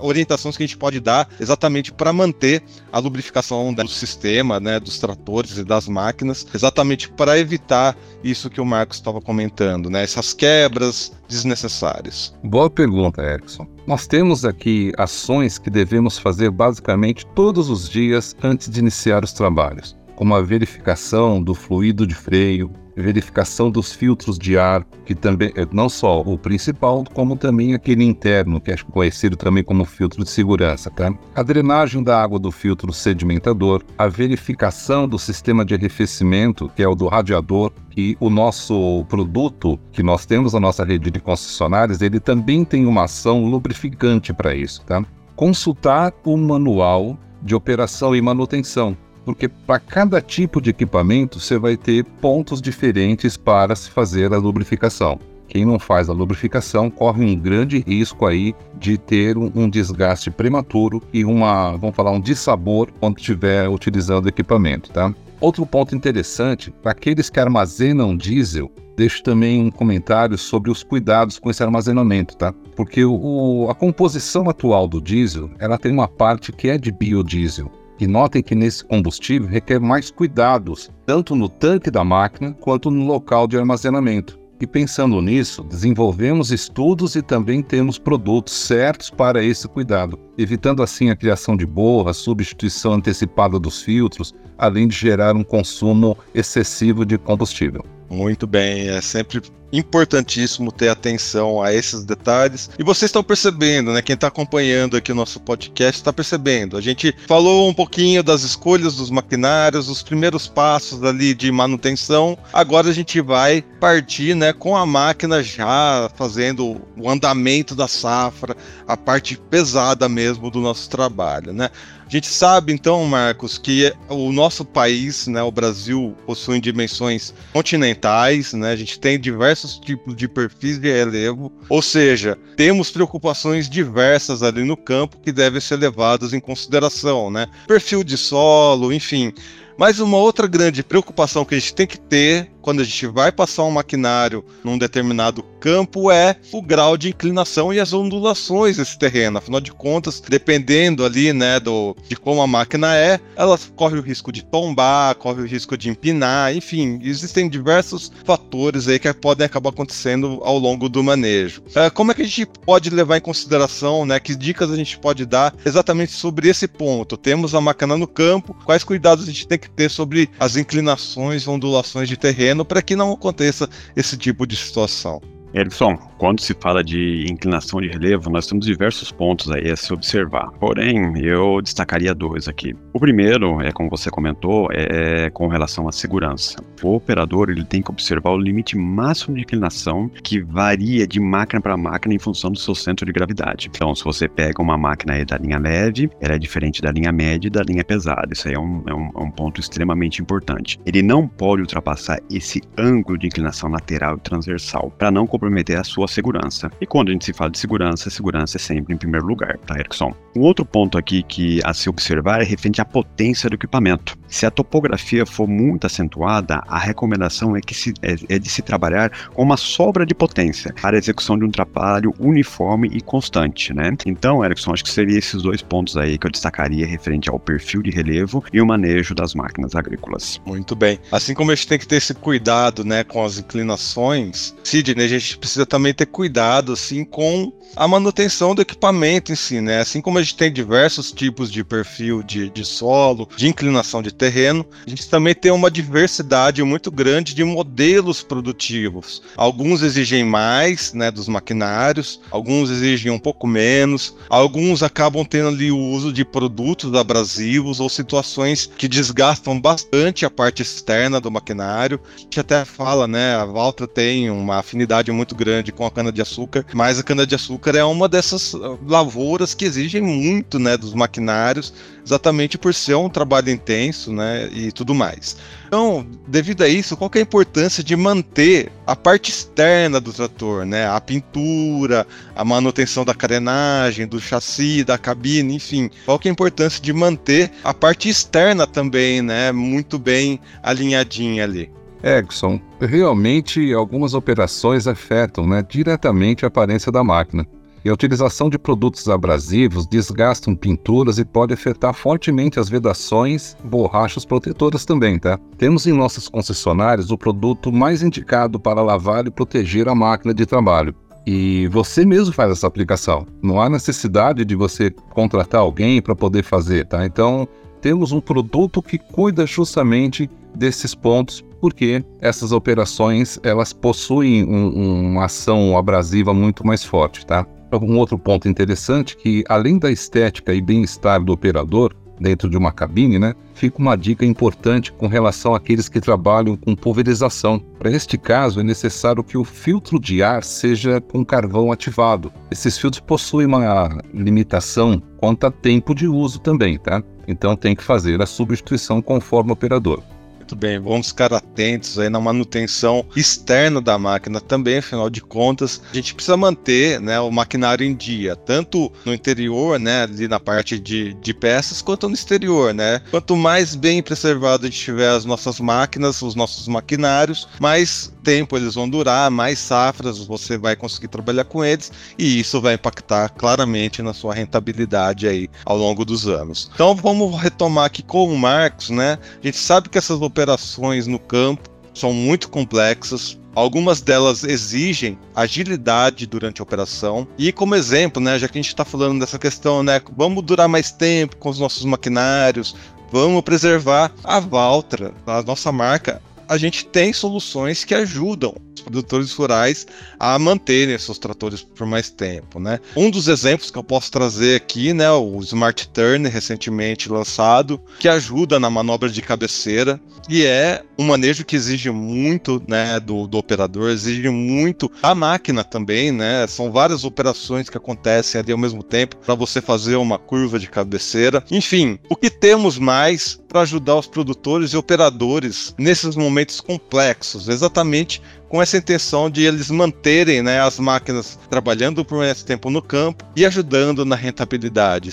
orientações 0.00 0.56
que 0.56 0.62
a 0.62 0.66
gente 0.66 0.76
pode 0.76 0.98
dar 0.98 1.28
exatamente 1.38 1.92
para 1.92 2.12
manter 2.12 2.62
a 2.92 2.98
lubrificação 2.98 3.72
do 3.72 3.88
sistema, 3.88 4.58
né, 4.58 4.80
dos 4.80 4.98
tratores 4.98 5.58
e 5.58 5.64
das 5.64 5.86
máquinas, 5.86 6.46
exatamente 6.54 7.08
para 7.08 7.38
evitar 7.38 7.96
isso 8.22 8.50
que 8.50 8.60
o 8.60 8.64
Marcos 8.64 8.96
estava 8.96 9.20
comentando, 9.20 9.88
né, 9.88 10.02
essas 10.02 10.32
quebras 10.32 11.12
desnecessárias? 11.28 12.34
Boa 12.42 12.68
pergunta, 12.68 13.22
Erickson. 13.22 13.73
Nós 13.86 14.06
temos 14.06 14.46
aqui 14.46 14.92
ações 14.96 15.58
que 15.58 15.68
devemos 15.68 16.18
fazer 16.18 16.50
basicamente 16.50 17.26
todos 17.34 17.68
os 17.68 17.86
dias 17.86 18.34
antes 18.42 18.70
de 18.70 18.80
iniciar 18.80 19.22
os 19.22 19.34
trabalhos, 19.34 19.94
como 20.16 20.34
a 20.34 20.40
verificação 20.40 21.42
do 21.42 21.54
fluido 21.54 22.06
de 22.06 22.14
freio, 22.14 22.70
verificação 22.96 23.70
dos 23.70 23.92
filtros 23.92 24.38
de 24.38 24.58
ar, 24.58 24.84
que 25.04 25.14
também 25.14 25.52
é 25.56 25.66
não 25.72 25.88
só 25.88 26.20
o 26.20 26.38
principal, 26.38 27.04
como 27.12 27.36
também 27.36 27.74
aquele 27.74 28.04
interno, 28.04 28.60
que 28.60 28.70
é 28.70 28.76
conhecido 28.76 29.36
também 29.36 29.64
como 29.64 29.84
filtro 29.84 30.22
de 30.22 30.30
segurança, 30.30 30.90
tá? 30.90 31.12
A 31.34 31.42
drenagem 31.42 32.02
da 32.02 32.20
água 32.20 32.38
do 32.38 32.50
filtro 32.50 32.92
sedimentador, 32.92 33.82
a 33.98 34.06
verificação 34.06 35.08
do 35.08 35.18
sistema 35.18 35.64
de 35.64 35.74
arrefecimento, 35.74 36.70
que 36.74 36.82
é 36.82 36.88
o 36.88 36.94
do 36.94 37.08
radiador, 37.08 37.72
que 37.90 38.16
o 38.20 38.28
nosso 38.28 39.04
produto 39.08 39.78
que 39.92 40.02
nós 40.02 40.26
temos 40.26 40.52
na 40.52 40.60
nossa 40.60 40.84
rede 40.84 41.10
de 41.10 41.20
concessionárias, 41.20 42.02
ele 42.02 42.18
também 42.18 42.64
tem 42.64 42.86
uma 42.86 43.04
ação 43.04 43.44
lubrificante 43.44 44.32
para 44.32 44.54
isso, 44.54 44.82
tá? 44.84 45.04
Consultar 45.36 46.12
o 46.24 46.36
manual 46.36 47.18
de 47.42 47.54
operação 47.54 48.16
e 48.16 48.22
manutenção, 48.22 48.96
porque 49.24 49.48
para 49.48 49.78
cada 49.78 50.20
tipo 50.20 50.60
de 50.60 50.70
equipamento 50.70 51.40
você 51.40 51.58
vai 51.58 51.76
ter 51.76 52.04
pontos 52.04 52.60
diferentes 52.60 53.36
para 53.36 53.74
se 53.74 53.90
fazer 53.90 54.32
a 54.32 54.38
lubrificação. 54.38 55.18
Quem 55.48 55.64
não 55.64 55.78
faz 55.78 56.08
a 56.08 56.12
lubrificação 56.12 56.90
corre 56.90 57.24
um 57.24 57.36
grande 57.36 57.78
risco 57.86 58.26
aí 58.26 58.54
de 58.78 58.98
ter 58.98 59.36
um, 59.38 59.68
desgaste 59.68 60.30
prematuro 60.30 61.02
e 61.12 61.24
uma, 61.24 61.76
vamos 61.76 61.94
falar, 61.94 62.10
um 62.10 62.20
dissabor 62.20 62.88
quando 62.98 63.18
estiver 63.18 63.68
utilizando 63.68 64.26
o 64.26 64.28
equipamento, 64.28 64.90
tá? 64.90 65.14
Outro 65.40 65.66
ponto 65.66 65.94
interessante, 65.94 66.70
para 66.70 66.92
aqueles 66.92 67.28
que 67.28 67.38
armazenam 67.38 68.16
diesel, 68.16 68.70
deixo 68.96 69.22
também 69.22 69.60
um 69.62 69.70
comentário 69.70 70.38
sobre 70.38 70.70
os 70.70 70.82
cuidados 70.82 71.38
com 71.38 71.50
esse 71.50 71.62
armazenamento, 71.62 72.36
tá? 72.36 72.52
Porque 72.74 73.04
o, 73.04 73.68
a 73.70 73.74
composição 73.74 74.48
atual 74.48 74.88
do 74.88 75.00
diesel, 75.00 75.50
ela 75.58 75.78
tem 75.78 75.92
uma 75.92 76.08
parte 76.08 76.50
que 76.52 76.68
é 76.68 76.78
de 76.78 76.90
biodiesel. 76.90 77.70
E 78.00 78.06
notem 78.06 78.42
que 78.42 78.54
nesse 78.54 78.84
combustível 78.84 79.48
requer 79.48 79.78
mais 79.78 80.10
cuidados, 80.10 80.90
tanto 81.06 81.34
no 81.36 81.48
tanque 81.48 81.90
da 81.90 82.02
máquina 82.02 82.52
quanto 82.60 82.90
no 82.90 83.06
local 83.06 83.46
de 83.46 83.56
armazenamento. 83.56 84.38
E 84.60 84.66
pensando 84.66 85.20
nisso, 85.20 85.62
desenvolvemos 85.64 86.50
estudos 86.50 87.16
e 87.16 87.22
também 87.22 87.62
temos 87.62 87.98
produtos 87.98 88.54
certos 88.54 89.10
para 89.10 89.44
esse 89.44 89.68
cuidado, 89.68 90.18
evitando 90.38 90.82
assim 90.82 91.10
a 91.10 91.16
criação 91.16 91.56
de 91.56 91.66
borras, 91.66 92.16
substituição 92.16 92.94
antecipada 92.94 93.58
dos 93.58 93.82
filtros, 93.82 94.34
além 94.56 94.88
de 94.88 94.96
gerar 94.96 95.36
um 95.36 95.44
consumo 95.44 96.16
excessivo 96.34 97.04
de 97.04 97.18
combustível. 97.18 97.84
Muito 98.08 98.46
bem, 98.46 98.88
é 98.88 99.00
sempre 99.00 99.42
importantíssimo 99.76 100.70
ter 100.70 100.88
atenção 100.88 101.62
a 101.62 101.72
esses 101.72 102.04
detalhes. 102.04 102.70
E 102.78 102.82
vocês 102.82 103.08
estão 103.08 103.22
percebendo, 103.22 103.92
né? 103.92 104.02
Quem 104.02 104.14
está 104.14 104.28
acompanhando 104.28 104.96
aqui 104.96 105.12
o 105.12 105.14
nosso 105.14 105.40
podcast 105.40 106.00
está 106.00 106.12
percebendo. 106.12 106.76
A 106.76 106.80
gente 106.80 107.14
falou 107.26 107.68
um 107.68 107.74
pouquinho 107.74 108.22
das 108.22 108.42
escolhas 108.42 108.96
dos 108.96 109.10
maquinários, 109.10 109.88
os 109.88 110.02
primeiros 110.02 110.46
passos 110.46 111.02
ali 111.02 111.34
de 111.34 111.50
manutenção. 111.50 112.38
Agora 112.52 112.88
a 112.88 112.92
gente 112.92 113.20
vai 113.20 113.62
partir, 113.80 114.34
né, 114.34 114.52
com 114.52 114.76
a 114.76 114.86
máquina 114.86 115.42
já 115.42 116.10
fazendo 116.14 116.80
o 116.96 117.10
andamento 117.10 117.74
da 117.74 117.88
safra, 117.88 118.56
a 118.86 118.96
parte 118.96 119.36
pesada 119.50 120.08
mesmo 120.08 120.50
do 120.50 120.60
nosso 120.60 120.88
trabalho, 120.88 121.52
né? 121.52 121.70
A 122.14 122.16
gente 122.16 122.28
sabe 122.28 122.72
então, 122.72 123.04
Marcos, 123.06 123.58
que 123.58 123.92
o 124.08 124.30
nosso 124.30 124.64
país, 124.64 125.26
né, 125.26 125.42
o 125.42 125.50
Brasil, 125.50 126.16
possui 126.24 126.60
dimensões 126.60 127.34
continentais, 127.52 128.52
né? 128.52 128.70
A 128.70 128.76
gente 128.76 129.00
tem 129.00 129.18
diversos 129.18 129.80
tipos 129.80 130.14
de 130.14 130.28
perfis 130.28 130.78
de 130.78 130.92
relevo, 130.92 131.52
ou 131.68 131.82
seja, 131.82 132.38
temos 132.56 132.92
preocupações 132.92 133.68
diversas 133.68 134.44
ali 134.44 134.62
no 134.62 134.76
campo 134.76 135.18
que 135.18 135.32
devem 135.32 135.60
ser 135.60 135.74
levadas 135.74 136.32
em 136.32 136.38
consideração, 136.38 137.32
né? 137.32 137.48
Perfil 137.66 138.04
de 138.04 138.16
solo, 138.16 138.92
enfim. 138.92 139.32
Mas 139.76 139.98
uma 139.98 140.16
outra 140.16 140.46
grande 140.46 140.84
preocupação 140.84 141.44
que 141.44 141.56
a 141.56 141.58
gente 141.58 141.74
tem 141.74 141.86
que 141.86 141.98
ter 141.98 142.48
quando 142.62 142.80
a 142.80 142.84
gente 142.84 143.08
vai 143.08 143.32
passar 143.32 143.64
um 143.64 143.72
maquinário 143.72 144.44
num 144.62 144.78
determinado 144.78 145.42
campo 145.64 146.10
é 146.10 146.36
o 146.52 146.60
grau 146.60 146.94
de 146.94 147.08
inclinação 147.08 147.72
e 147.72 147.80
as 147.80 147.94
ondulações 147.94 148.76
desse 148.76 148.98
terreno. 148.98 149.38
Afinal 149.38 149.62
de 149.62 149.72
contas, 149.72 150.20
dependendo 150.20 151.02
ali, 151.06 151.32
né, 151.32 151.58
do, 151.58 151.96
de 152.06 152.16
como 152.16 152.42
a 152.42 152.46
máquina 152.46 152.94
é, 152.94 153.18
ela 153.34 153.58
corre 153.74 153.96
o 153.96 154.02
risco 154.02 154.30
de 154.30 154.44
tombar, 154.44 155.14
corre 155.14 155.40
o 155.40 155.46
risco 155.46 155.74
de 155.78 155.88
empinar, 155.88 156.54
enfim, 156.54 157.00
existem 157.02 157.48
diversos 157.48 158.12
fatores 158.26 158.86
aí 158.88 158.98
que 158.98 159.10
podem 159.14 159.46
acabar 159.46 159.70
acontecendo 159.70 160.38
ao 160.44 160.58
longo 160.58 160.86
do 160.86 161.02
manejo. 161.02 161.62
É, 161.74 161.88
como 161.88 162.12
é 162.12 162.14
que 162.14 162.20
a 162.20 162.26
gente 162.26 162.44
pode 162.44 162.90
levar 162.90 163.16
em 163.16 163.22
consideração, 163.22 164.04
né, 164.04 164.20
que 164.20 164.34
dicas 164.34 164.70
a 164.70 164.76
gente 164.76 164.98
pode 164.98 165.24
dar 165.24 165.54
exatamente 165.64 166.12
sobre 166.12 166.46
esse 166.46 166.68
ponto? 166.68 167.16
Temos 167.16 167.54
a 167.54 167.60
máquina 167.62 167.96
no 167.96 168.06
campo, 168.06 168.54
quais 168.66 168.84
cuidados 168.84 169.24
a 169.24 169.30
gente 169.30 169.48
tem 169.48 169.58
que 169.58 169.70
ter 169.70 169.90
sobre 169.90 170.28
as 170.38 170.58
inclinações, 170.58 171.48
ondulações 171.48 172.06
de 172.06 172.18
terreno 172.18 172.66
para 172.66 172.82
que 172.82 172.94
não 172.94 173.12
aconteça 173.12 173.66
esse 173.96 174.14
tipo 174.18 174.46
de 174.46 174.56
situação. 174.56 175.22
Erickson, 175.54 175.96
quando 176.18 176.40
se 176.40 176.52
fala 176.54 176.82
de 176.82 177.26
inclinação 177.30 177.80
de 177.80 177.86
relevo, 177.86 178.28
nós 178.28 178.46
temos 178.46 178.66
diversos 178.66 179.12
pontos 179.12 179.50
aí 179.52 179.70
a 179.70 179.76
se 179.76 179.92
observar. 179.92 180.50
Porém, 180.58 181.16
eu 181.22 181.62
destacaria 181.62 182.12
dois 182.12 182.48
aqui. 182.48 182.74
O 182.92 182.98
primeiro, 182.98 183.60
é 183.60 183.70
como 183.70 183.88
você 183.88 184.10
comentou, 184.10 184.68
é 184.72 185.30
com 185.30 185.46
relação 185.46 185.86
à 185.86 185.92
segurança. 185.92 186.56
O 186.82 186.96
operador 186.96 187.50
ele 187.50 187.64
tem 187.64 187.82
que 187.82 187.90
observar 187.90 188.30
o 188.30 188.36
limite 188.36 188.76
máximo 188.76 189.36
de 189.36 189.42
inclinação 189.42 190.08
que 190.08 190.40
varia 190.40 191.06
de 191.06 191.20
máquina 191.20 191.60
para 191.60 191.76
máquina 191.76 192.14
em 192.14 192.18
função 192.18 192.50
do 192.50 192.58
seu 192.58 192.74
centro 192.74 193.06
de 193.06 193.12
gravidade. 193.12 193.70
Então, 193.72 193.94
se 193.94 194.02
você 194.02 194.26
pega 194.26 194.60
uma 194.60 194.76
máquina 194.76 195.24
da 195.24 195.36
linha 195.38 195.58
leve, 195.58 196.10
ela 196.20 196.34
é 196.34 196.38
diferente 196.38 196.82
da 196.82 196.90
linha 196.90 197.12
média 197.12 197.46
e 197.46 197.50
da 197.50 197.62
linha 197.62 197.84
pesada. 197.84 198.32
Isso 198.32 198.48
aí 198.48 198.54
é 198.54 198.58
um, 198.58 198.82
é 198.88 198.94
um, 198.94 199.10
é 199.14 199.22
um 199.22 199.30
ponto 199.30 199.60
extremamente 199.60 200.20
importante. 200.20 200.80
Ele 200.84 201.00
não 201.00 201.28
pode 201.28 201.62
ultrapassar 201.62 202.18
esse 202.28 202.60
ângulo 202.76 203.18
de 203.18 203.28
inclinação 203.28 203.70
lateral 203.70 204.16
e 204.16 204.20
transversal 204.20 204.90
para 204.98 205.12
não 205.12 205.26
comprometer 205.26 205.43
comprometer 205.44 205.78
a 205.78 205.84
sua 205.84 206.08
segurança. 206.08 206.70
E 206.80 206.86
quando 206.86 207.10
a 207.10 207.12
gente 207.12 207.24
se 207.26 207.32
fala 207.32 207.50
de 207.50 207.58
segurança, 207.58 208.08
segurança 208.08 208.56
é 208.56 208.60
sempre 208.60 208.94
em 208.94 208.96
primeiro 208.96 209.26
lugar, 209.26 209.58
tá, 209.58 209.78
Erickson? 209.78 210.14
Um 210.34 210.40
outro 210.40 210.64
ponto 210.64 210.96
aqui 210.96 211.22
que 211.22 211.60
a 211.64 211.74
se 211.74 211.88
observar 211.88 212.40
é 212.40 212.44
referente 212.44 212.80
à 212.80 212.84
potência 212.84 213.48
do 213.50 213.54
equipamento. 213.54 214.16
Se 214.34 214.44
a 214.44 214.50
topografia 214.50 215.24
for 215.24 215.46
muito 215.46 215.86
acentuada, 215.86 216.60
a 216.66 216.76
recomendação 216.76 217.56
é, 217.56 217.60
que 217.60 217.72
se, 217.72 217.94
é, 218.02 218.16
é 218.28 218.36
de 218.36 218.50
se 218.50 218.62
trabalhar 218.62 219.28
com 219.32 219.44
uma 219.44 219.56
sobra 219.56 220.04
de 220.04 220.12
potência 220.12 220.74
para 220.82 220.96
a 220.96 220.98
execução 220.98 221.38
de 221.38 221.44
um 221.44 221.50
trabalho 221.52 222.12
uniforme 222.18 222.88
e 222.92 223.00
constante, 223.00 223.72
né? 223.72 223.96
Então, 224.04 224.44
Erickson, 224.44 224.72
acho 224.72 224.82
que 224.82 224.90
seriam 224.90 225.16
esses 225.16 225.40
dois 225.40 225.62
pontos 225.62 225.96
aí 225.96 226.18
que 226.18 226.26
eu 226.26 226.32
destacaria 226.32 226.84
referente 226.84 227.30
ao 227.30 227.38
perfil 227.38 227.80
de 227.80 227.92
relevo 227.92 228.44
e 228.52 228.60
o 228.60 228.66
manejo 228.66 229.14
das 229.14 229.36
máquinas 229.36 229.76
agrícolas. 229.76 230.40
Muito 230.44 230.74
bem. 230.74 230.98
Assim 231.12 231.32
como 231.32 231.52
a 231.52 231.54
gente 231.54 231.68
tem 231.68 231.78
que 231.78 231.86
ter 231.86 231.96
esse 231.96 232.12
cuidado, 232.12 232.84
né, 232.84 233.04
com 233.04 233.24
as 233.24 233.38
inclinações, 233.38 234.52
Sidney, 234.64 235.04
a 235.04 235.08
gente 235.08 235.38
precisa 235.38 235.64
também 235.64 235.94
ter 235.94 236.06
cuidado 236.06 236.72
assim 236.72 237.04
com 237.04 237.52
a 237.76 237.86
manutenção 237.86 238.52
do 238.52 238.62
equipamento 238.62 239.30
em 239.30 239.36
si, 239.36 239.60
né? 239.60 239.80
Assim 239.80 240.00
como 240.00 240.18
a 240.18 240.22
gente 240.22 240.36
tem 240.36 240.52
diversos 240.52 241.12
tipos 241.12 241.52
de 241.52 241.62
perfil 241.62 242.20
de, 242.22 242.50
de 242.50 242.64
solo, 242.64 243.28
de 243.36 243.46
inclinação 243.46 244.02
de 244.02 244.12
terreno, 244.24 244.64
a 244.86 244.88
gente 244.88 245.06
também 245.06 245.34
tem 245.34 245.52
uma 245.52 245.70
diversidade 245.70 246.62
muito 246.62 246.90
grande 246.90 247.34
de 247.34 247.44
modelos 247.44 248.22
produtivos. 248.22 249.22
Alguns 249.36 249.82
exigem 249.82 250.24
mais, 250.24 250.94
né, 250.94 251.10
dos 251.10 251.28
maquinários, 251.28 252.20
alguns 252.30 252.70
exigem 252.70 253.12
um 253.12 253.18
pouco 253.18 253.46
menos, 253.46 254.14
alguns 254.30 254.82
acabam 254.82 255.26
tendo 255.26 255.48
ali 255.48 255.70
o 255.70 255.78
uso 255.78 256.10
de 256.10 256.24
produtos 256.24 256.94
abrasivos 256.94 257.80
ou 257.80 257.88
situações 257.90 258.70
que 258.78 258.88
desgastam 258.88 259.60
bastante 259.60 260.24
a 260.24 260.30
parte 260.30 260.62
externa 260.62 261.20
do 261.20 261.30
maquinário. 261.30 262.00
A 262.16 262.20
gente 262.20 262.40
até 262.40 262.64
fala, 262.64 263.06
né, 263.06 263.34
a 263.34 263.44
Valtra 263.44 263.86
tem 263.86 264.30
uma 264.30 264.56
afinidade 264.56 265.12
muito 265.12 265.34
grande 265.34 265.70
com 265.70 265.84
a 265.84 265.90
cana-de-açúcar, 265.90 266.64
mas 266.72 266.98
a 266.98 267.02
cana-de-açúcar 267.02 267.76
é 267.76 267.84
uma 267.84 268.08
dessas 268.08 268.54
lavouras 268.86 269.52
que 269.52 269.66
exigem 269.66 270.00
muito 270.00 270.58
né, 270.58 270.78
dos 270.78 270.94
maquinários, 270.94 271.74
exatamente 272.04 272.58
por 272.58 272.74
ser 272.74 272.94
um 272.94 273.08
trabalho 273.08 273.50
intenso, 273.50 274.12
né, 274.12 274.48
e 274.52 274.70
tudo 274.70 274.94
mais. 274.94 275.36
Então, 275.66 276.06
devido 276.28 276.62
a 276.62 276.68
isso, 276.68 276.96
qual 276.96 277.10
é 277.14 277.18
a 277.18 277.22
importância 277.22 277.82
de 277.82 277.96
manter 277.96 278.70
a 278.86 278.94
parte 278.94 279.30
externa 279.30 280.00
do 280.00 280.12
trator, 280.12 280.64
né, 280.64 280.86
a 280.86 281.00
pintura, 281.00 282.06
a 282.36 282.44
manutenção 282.44 283.04
da 283.04 283.14
carenagem, 283.14 284.06
do 284.06 284.20
chassi, 284.20 284.84
da 284.84 284.98
cabine, 284.98 285.54
enfim, 285.56 285.90
qual 286.04 286.20
é 286.24 286.28
a 286.28 286.32
importância 286.32 286.82
de 286.82 286.92
manter 286.92 287.50
a 287.64 287.72
parte 287.72 288.08
externa 288.08 288.66
também, 288.66 289.22
né, 289.22 289.50
muito 289.50 289.98
bem 289.98 290.38
alinhadinha 290.62 291.44
ali? 291.44 291.70
Egson, 292.02 292.60
realmente 292.78 293.72
algumas 293.72 294.12
operações 294.12 294.86
afetam 294.86 295.46
né, 295.46 295.64
diretamente 295.66 296.44
a 296.44 296.48
aparência 296.48 296.92
da 296.92 297.02
máquina. 297.02 297.46
E 297.84 297.90
a 297.90 297.92
utilização 297.92 298.48
de 298.48 298.58
produtos 298.58 299.08
abrasivos 299.10 299.86
desgastam 299.86 300.56
pinturas 300.56 301.18
e 301.18 301.24
pode 301.24 301.52
afetar 301.52 301.92
fortemente 301.92 302.58
as 302.58 302.70
vedações, 302.70 303.54
borrachas 303.62 304.24
protetoras 304.24 304.86
também, 304.86 305.18
tá? 305.18 305.38
Temos 305.58 305.86
em 305.86 305.92
nossas 305.92 306.26
concessionárias 306.26 307.10
o 307.10 307.18
produto 307.18 307.70
mais 307.70 308.02
indicado 308.02 308.58
para 308.58 308.80
lavar 308.80 309.26
e 309.26 309.30
proteger 309.30 309.86
a 309.86 309.94
máquina 309.94 310.32
de 310.32 310.46
trabalho. 310.46 310.94
E 311.26 311.68
você 311.68 312.06
mesmo 312.06 312.32
faz 312.32 312.52
essa 312.52 312.66
aplicação. 312.66 313.26
Não 313.42 313.60
há 313.60 313.68
necessidade 313.68 314.46
de 314.46 314.54
você 314.54 314.90
contratar 314.90 315.60
alguém 315.60 316.00
para 316.00 316.16
poder 316.16 316.42
fazer, 316.42 316.86
tá? 316.86 317.04
Então, 317.04 317.46
temos 317.82 318.12
um 318.12 318.20
produto 318.20 318.80
que 318.80 318.96
cuida 318.96 319.46
justamente 319.46 320.28
desses 320.54 320.94
pontos, 320.94 321.44
porque 321.60 322.02
essas 322.20 322.50
operações 322.50 323.38
elas 323.42 323.74
possuem 323.74 324.42
um, 324.44 325.10
uma 325.10 325.26
ação 325.26 325.76
abrasiva 325.76 326.32
muito 326.32 326.66
mais 326.66 326.82
forte, 326.82 327.26
tá? 327.26 327.46
Um 327.76 327.98
outro 327.98 328.18
ponto 328.18 328.48
interessante 328.48 329.16
que, 329.16 329.44
além 329.48 329.78
da 329.78 329.90
estética 329.90 330.52
e 330.54 330.60
bem-estar 330.60 331.22
do 331.22 331.32
operador 331.32 331.94
dentro 332.20 332.48
de 332.48 332.56
uma 332.56 332.72
cabine, 332.72 333.18
né, 333.18 333.34
fica 333.54 333.78
uma 333.78 333.96
dica 333.96 334.24
importante 334.24 334.92
com 334.92 335.06
relação 335.06 335.54
àqueles 335.54 335.88
que 335.88 336.00
trabalham 336.00 336.56
com 336.56 336.74
pulverização. 336.74 337.58
Para 337.78 337.90
este 337.90 338.16
caso, 338.16 338.60
é 338.60 338.62
necessário 338.62 339.24
que 339.24 339.36
o 339.36 339.44
filtro 339.44 339.98
de 339.98 340.22
ar 340.22 340.44
seja 340.44 341.00
com 341.00 341.24
carvão 341.24 341.72
ativado. 341.72 342.32
Esses 342.50 342.78
filtros 342.78 343.00
possuem 343.00 343.46
uma 343.46 343.98
limitação 344.12 345.02
quanto 345.18 345.46
a 345.46 345.50
tempo 345.50 345.94
de 345.94 346.06
uso 346.06 346.38
também, 346.38 346.78
tá? 346.78 347.02
Então 347.26 347.56
tem 347.56 347.74
que 347.74 347.82
fazer 347.82 348.20
a 348.22 348.26
substituição 348.26 349.00
conforme 349.00 349.50
o 349.50 349.54
operador. 349.54 350.02
Muito 350.44 350.56
bem, 350.56 350.78
vamos 350.78 351.08
ficar 351.08 351.32
atentos 351.32 351.98
aí 351.98 352.10
na 352.10 352.20
manutenção 352.20 353.02
externa 353.16 353.80
da 353.80 353.98
máquina 353.98 354.42
também, 354.42 354.76
afinal 354.76 355.08
de 355.08 355.22
contas, 355.22 355.80
a 355.90 355.94
gente 355.96 356.14
precisa 356.14 356.36
manter 356.36 357.00
né, 357.00 357.18
o 357.18 357.30
maquinário 357.30 357.82
em 357.82 357.94
dia, 357.94 358.36
tanto 358.36 358.92
no 359.06 359.14
interior, 359.14 359.80
né, 359.80 360.02
ali 360.02 360.28
na 360.28 360.38
parte 360.38 360.78
de, 360.78 361.14
de 361.14 361.32
peças, 361.32 361.80
quanto 361.80 362.10
no 362.10 362.14
exterior, 362.14 362.74
né? 362.74 363.00
Quanto 363.10 363.34
mais 363.34 363.74
bem 363.74 364.02
preservado 364.02 364.66
a 364.66 364.68
gente 364.68 364.78
tiver 364.78 365.08
as 365.08 365.24
nossas 365.24 365.58
máquinas, 365.58 366.20
os 366.20 366.34
nossos 366.34 366.68
maquinários, 366.68 367.48
mais 367.58 368.12
tempo 368.24 368.56
eles 368.56 368.74
vão 368.74 368.88
durar, 368.88 369.30
mais 369.30 369.58
safras 369.58 370.18
você 370.18 370.56
vai 370.56 370.74
conseguir 370.74 371.08
trabalhar 371.08 371.44
com 371.44 371.64
eles 371.64 371.92
e 372.18 372.40
isso 372.40 372.60
vai 372.60 372.74
impactar 372.74 373.28
claramente 373.28 374.02
na 374.02 374.14
sua 374.14 374.34
rentabilidade 374.34 375.28
aí 375.28 375.48
ao 375.64 375.76
longo 375.76 376.04
dos 376.04 376.26
anos. 376.26 376.70
Então 376.74 376.94
vamos 376.94 377.38
retomar 377.40 377.84
aqui 377.84 378.02
com 378.02 378.32
o 378.32 378.38
Marcos, 378.38 378.90
né? 378.90 379.18
A 379.42 379.46
gente 379.46 379.58
sabe 379.58 379.88
que 379.88 379.98
essas 379.98 380.20
operações 380.20 381.06
no 381.06 381.18
campo 381.18 381.68
são 381.92 382.12
muito 382.12 382.48
complexas, 382.48 383.38
Algumas 383.54 384.00
delas 384.00 384.42
exigem 384.42 385.16
agilidade 385.34 386.26
durante 386.26 386.60
a 386.60 386.64
operação. 386.64 387.26
E 387.38 387.52
como 387.52 387.76
exemplo, 387.76 388.20
né, 388.20 388.36
já 388.36 388.48
que 388.48 388.58
a 388.58 388.60
gente 388.60 388.68
está 388.68 388.84
falando 388.84 389.20
dessa 389.20 389.38
questão, 389.38 389.82
né, 389.82 390.00
vamos 390.16 390.42
durar 390.42 390.68
mais 390.68 390.90
tempo 390.90 391.36
com 391.36 391.50
os 391.50 391.60
nossos 391.60 391.84
maquinários, 391.84 392.74
vamos 393.12 393.42
preservar 393.42 394.10
a 394.24 394.40
Valtra, 394.40 395.14
a 395.24 395.40
nossa 395.42 395.70
marca. 395.70 396.20
A 396.48 396.56
gente 396.56 396.86
tem 396.86 397.12
soluções 397.12 397.84
que 397.84 397.94
ajudam 397.94 398.54
produtores 398.84 399.32
rurais 399.32 399.86
a 400.20 400.38
manterem 400.38 400.98
seus 400.98 401.18
tratores 401.18 401.62
por 401.62 401.86
mais 401.86 402.10
tempo, 402.10 402.60
né? 402.60 402.78
Um 402.94 403.10
dos 403.10 403.28
exemplos 403.28 403.70
que 403.70 403.78
eu 403.78 403.84
posso 403.84 404.12
trazer 404.12 404.56
aqui, 404.56 404.92
né, 404.92 405.10
o 405.10 405.40
Smart 405.40 405.88
Turn 405.88 406.28
recentemente 406.28 407.08
lançado, 407.08 407.80
que 407.98 408.08
ajuda 408.08 408.60
na 408.60 408.68
manobra 408.68 409.08
de 409.08 409.22
cabeceira 409.22 410.00
e 410.28 410.44
é 410.44 410.82
um 410.98 411.04
manejo 411.04 411.44
que 411.44 411.56
exige 411.56 411.90
muito, 411.90 412.62
né, 412.68 413.00
do, 413.00 413.26
do 413.26 413.38
operador, 413.38 413.90
exige 413.90 414.28
muito 414.28 414.90
a 415.02 415.14
máquina 415.14 415.64
também, 415.64 416.12
né? 416.12 416.46
São 416.46 416.70
várias 416.70 417.04
operações 417.04 417.68
que 417.68 417.76
acontecem 417.76 418.40
ali 418.40 418.52
ao 418.52 418.58
mesmo 418.58 418.82
tempo 418.82 419.16
para 419.16 419.34
você 419.34 419.60
fazer 419.60 419.96
uma 419.96 420.18
curva 420.18 420.58
de 420.58 420.68
cabeceira. 420.68 421.42
Enfim, 421.50 421.98
o 422.08 422.16
que 422.16 422.30
temos 422.30 422.78
mais 422.78 423.38
para 423.54 423.62
ajudar 423.62 423.94
os 423.94 424.08
produtores 424.08 424.70
e 424.72 424.76
operadores 424.76 425.72
nesses 425.78 426.16
momentos 426.16 426.60
complexos, 426.60 427.48
exatamente 427.48 428.20
com 428.48 428.60
essa 428.60 428.76
intenção 428.76 429.30
de 429.30 429.44
eles 429.44 429.70
manterem 429.70 430.42
né, 430.42 430.60
as 430.60 430.80
máquinas 430.80 431.38
trabalhando 431.48 432.04
por 432.04 432.18
mais 432.18 432.42
tempo 432.42 432.68
no 432.68 432.82
campo 432.82 433.24
e 433.36 433.46
ajudando 433.46 434.04
na 434.04 434.16
rentabilidade. 434.16 435.12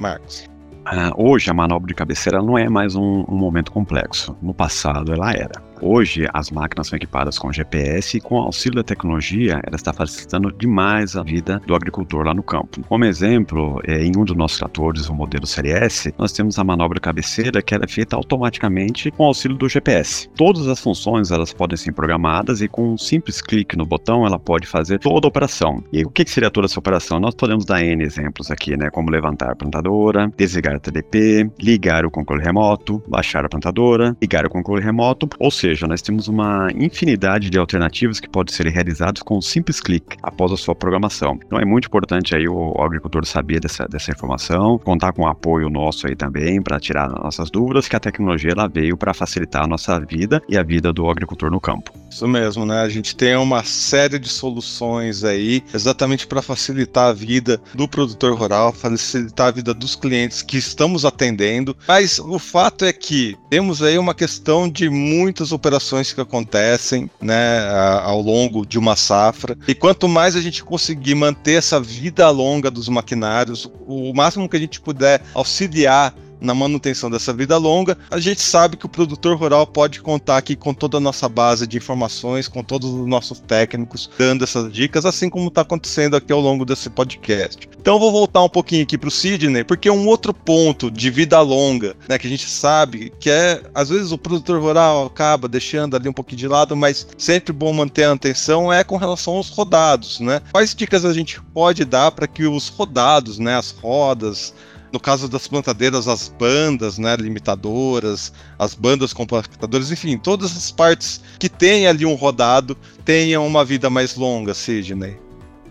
Marcos. 0.00 0.48
Uh, 0.86 1.12
hoje 1.22 1.50
a 1.50 1.54
manobra 1.54 1.86
de 1.86 1.94
cabeceira 1.94 2.40
não 2.40 2.56
é 2.56 2.66
mais 2.66 2.96
um, 2.96 3.26
um 3.28 3.36
momento 3.36 3.70
complexo. 3.70 4.34
No 4.40 4.54
passado 4.54 5.12
ela 5.12 5.30
era. 5.30 5.71
Hoje, 5.84 6.28
as 6.32 6.48
máquinas 6.48 6.86
são 6.86 6.96
equipadas 6.96 7.36
com 7.36 7.52
GPS 7.52 8.16
e, 8.16 8.20
com 8.20 8.36
auxílio 8.36 8.76
da 8.76 8.84
tecnologia, 8.84 9.60
ela 9.66 9.74
está 9.74 9.92
facilitando 9.92 10.52
demais 10.52 11.16
a 11.16 11.24
vida 11.24 11.60
do 11.66 11.74
agricultor 11.74 12.24
lá 12.24 12.32
no 12.32 12.42
campo. 12.42 12.80
Como 12.88 13.04
exemplo, 13.04 13.82
é, 13.84 14.04
em 14.04 14.12
um 14.16 14.24
dos 14.24 14.36
nossos 14.36 14.58
tratores, 14.58 15.08
o 15.08 15.14
modelo 15.14 15.44
Série 15.44 15.72
S, 15.72 16.14
nós 16.16 16.30
temos 16.30 16.56
a 16.56 16.62
manobra 16.62 17.00
cabeceira 17.00 17.60
que 17.60 17.74
é 17.74 17.80
feita 17.88 18.14
automaticamente 18.14 19.10
com 19.10 19.24
auxílio 19.24 19.56
do 19.56 19.68
GPS. 19.68 20.28
Todas 20.36 20.68
as 20.68 20.78
funções 20.78 21.32
elas 21.32 21.52
podem 21.52 21.76
ser 21.76 21.90
programadas 21.90 22.62
e, 22.62 22.68
com 22.68 22.92
um 22.92 22.96
simples 22.96 23.42
clique 23.42 23.76
no 23.76 23.84
botão, 23.84 24.24
ela 24.24 24.38
pode 24.38 24.68
fazer 24.68 25.00
toda 25.00 25.26
a 25.26 25.30
operação. 25.30 25.82
E 25.92 26.04
o 26.04 26.10
que 26.10 26.24
seria 26.30 26.48
toda 26.48 26.66
essa 26.66 26.78
operação? 26.78 27.18
Nós 27.18 27.34
podemos 27.34 27.64
dar 27.64 27.82
N 27.82 28.04
exemplos 28.04 28.52
aqui, 28.52 28.76
né? 28.76 28.88
Como 28.88 29.10
levantar 29.10 29.50
a 29.50 29.56
plantadora, 29.56 30.32
desligar 30.36 30.76
a 30.76 30.78
TDP, 30.78 31.50
ligar 31.60 32.06
o 32.06 32.10
controle 32.10 32.44
remoto, 32.44 33.02
baixar 33.08 33.44
a 33.44 33.48
plantadora, 33.48 34.16
ligar 34.22 34.46
o 34.46 34.50
controle 34.50 34.80
remoto, 34.80 35.28
ou 35.40 35.50
seja, 35.50 35.71
seja, 35.72 35.86
nós 35.86 36.02
temos 36.02 36.28
uma 36.28 36.68
infinidade 36.74 37.50
de 37.50 37.58
alternativas 37.58 38.20
que 38.20 38.28
podem 38.28 38.54
ser 38.54 38.66
realizadas 38.66 39.22
com 39.22 39.38
um 39.38 39.42
simples 39.42 39.80
clique 39.80 40.16
após 40.22 40.52
a 40.52 40.56
sua 40.56 40.74
programação. 40.74 41.38
Então 41.44 41.58
é 41.58 41.64
muito 41.64 41.86
importante 41.86 42.34
aí 42.34 42.46
o, 42.48 42.80
agricultor 42.82 43.24
saber 43.24 43.60
dessa, 43.60 43.86
dessa 43.86 44.10
informação, 44.10 44.78
contar 44.78 45.12
com 45.12 45.22
o 45.22 45.26
apoio 45.26 45.70
nosso 45.70 46.06
aí 46.06 46.14
também 46.14 46.60
para 46.60 46.78
tirar 46.78 47.08
nossas 47.08 47.50
dúvidas, 47.50 47.88
que 47.88 47.96
a 47.96 48.00
tecnologia 48.00 48.52
ela 48.52 48.68
veio 48.68 48.96
para 48.96 49.14
facilitar 49.14 49.64
a 49.64 49.66
nossa 49.66 49.98
vida 50.00 50.42
e 50.48 50.56
a 50.56 50.62
vida 50.62 50.92
do 50.92 51.08
agricultor 51.08 51.50
no 51.50 51.60
campo. 51.60 52.01
Isso 52.12 52.28
mesmo, 52.28 52.66
né? 52.66 52.82
A 52.82 52.88
gente 52.90 53.16
tem 53.16 53.34
uma 53.36 53.64
série 53.64 54.18
de 54.18 54.28
soluções 54.28 55.24
aí 55.24 55.64
exatamente 55.72 56.26
para 56.26 56.42
facilitar 56.42 57.08
a 57.08 57.12
vida 57.12 57.58
do 57.74 57.88
produtor 57.88 58.38
rural, 58.38 58.70
facilitar 58.70 59.48
a 59.48 59.50
vida 59.50 59.72
dos 59.72 59.96
clientes 59.96 60.42
que 60.42 60.58
estamos 60.58 61.06
atendendo. 61.06 61.74
Mas 61.88 62.18
o 62.18 62.38
fato 62.38 62.84
é 62.84 62.92
que 62.92 63.34
temos 63.48 63.82
aí 63.82 63.96
uma 63.96 64.14
questão 64.14 64.68
de 64.68 64.90
muitas 64.90 65.52
operações 65.52 66.12
que 66.12 66.20
acontecem, 66.20 67.10
né, 67.18 67.66
ao 68.02 68.20
longo 68.20 68.66
de 68.66 68.78
uma 68.78 68.94
safra. 68.94 69.56
E 69.66 69.74
quanto 69.74 70.06
mais 70.06 70.36
a 70.36 70.40
gente 70.42 70.62
conseguir 70.62 71.14
manter 71.14 71.54
essa 71.54 71.80
vida 71.80 72.28
longa 72.28 72.70
dos 72.70 72.90
maquinários, 72.90 73.70
o 73.86 74.12
máximo 74.12 74.50
que 74.50 74.56
a 74.56 74.60
gente 74.60 74.82
puder 74.82 75.22
auxiliar 75.32 76.14
na 76.42 76.54
manutenção 76.54 77.10
dessa 77.10 77.32
vida 77.32 77.56
longa, 77.56 77.96
a 78.10 78.18
gente 78.18 78.40
sabe 78.40 78.76
que 78.76 78.86
o 78.86 78.88
produtor 78.88 79.36
rural 79.36 79.66
pode 79.66 80.00
contar 80.00 80.38
aqui 80.38 80.56
com 80.56 80.74
toda 80.74 80.96
a 80.96 81.00
nossa 81.00 81.28
base 81.28 81.66
de 81.66 81.76
informações, 81.76 82.48
com 82.48 82.62
todos 82.62 82.90
os 82.90 83.06
nossos 83.06 83.40
técnicos 83.40 84.10
dando 84.18 84.44
essas 84.44 84.72
dicas, 84.72 85.06
assim 85.06 85.30
como 85.30 85.48
está 85.48 85.62
acontecendo 85.62 86.16
aqui 86.16 86.32
ao 86.32 86.40
longo 86.40 86.64
desse 86.64 86.90
podcast. 86.90 87.68
Então 87.80 87.98
vou 87.98 88.12
voltar 88.12 88.42
um 88.42 88.48
pouquinho 88.48 88.82
aqui 88.82 88.98
para 88.98 89.08
o 89.08 89.10
Sidney, 89.10 89.64
porque 89.64 89.90
um 89.90 90.06
outro 90.06 90.34
ponto 90.34 90.90
de 90.90 91.10
vida 91.10 91.40
longa, 91.40 91.96
né, 92.08 92.18
que 92.18 92.26
a 92.26 92.30
gente 92.30 92.48
sabe 92.48 93.12
que 93.18 93.30
é, 93.30 93.62
às 93.74 93.88
vezes 93.88 94.12
o 94.12 94.18
produtor 94.18 94.60
rural 94.60 95.06
acaba 95.06 95.48
deixando 95.48 95.96
ali 95.96 96.08
um 96.08 96.12
pouquinho 96.12 96.38
de 96.38 96.48
lado, 96.48 96.76
mas 96.76 97.06
sempre 97.16 97.52
bom 97.52 97.72
manter 97.72 98.04
a 98.04 98.12
atenção 98.12 98.72
é 98.72 98.84
com 98.84 98.96
relação 98.96 99.34
aos 99.34 99.48
rodados, 99.48 100.20
né? 100.20 100.40
Quais 100.52 100.74
dicas 100.74 101.04
a 101.04 101.12
gente 101.12 101.40
pode 101.54 101.84
dar 101.84 102.10
para 102.12 102.26
que 102.26 102.46
os 102.46 102.68
rodados, 102.68 103.38
né, 103.38 103.56
as 103.56 103.70
rodas, 103.70 104.54
no 104.92 105.00
caso 105.00 105.28
das 105.28 105.48
plantadeiras, 105.48 106.06
as 106.06 106.28
bandas, 106.28 106.98
né, 106.98 107.16
limitadoras, 107.16 108.32
as 108.58 108.74
bandas 108.74 109.12
compactadoras, 109.12 109.90
enfim, 109.90 110.18
todas 110.18 110.56
as 110.56 110.70
partes 110.70 111.20
que 111.38 111.48
tem 111.48 111.86
ali 111.86 112.04
um 112.04 112.14
rodado 112.14 112.76
tenham 113.04 113.46
uma 113.46 113.64
vida 113.64 113.88
mais 113.88 114.16
longa, 114.16 114.52
Sidney. 114.52 115.16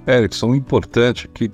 Erickson, 0.08 0.56
importante 0.56 1.28
que 1.28 1.52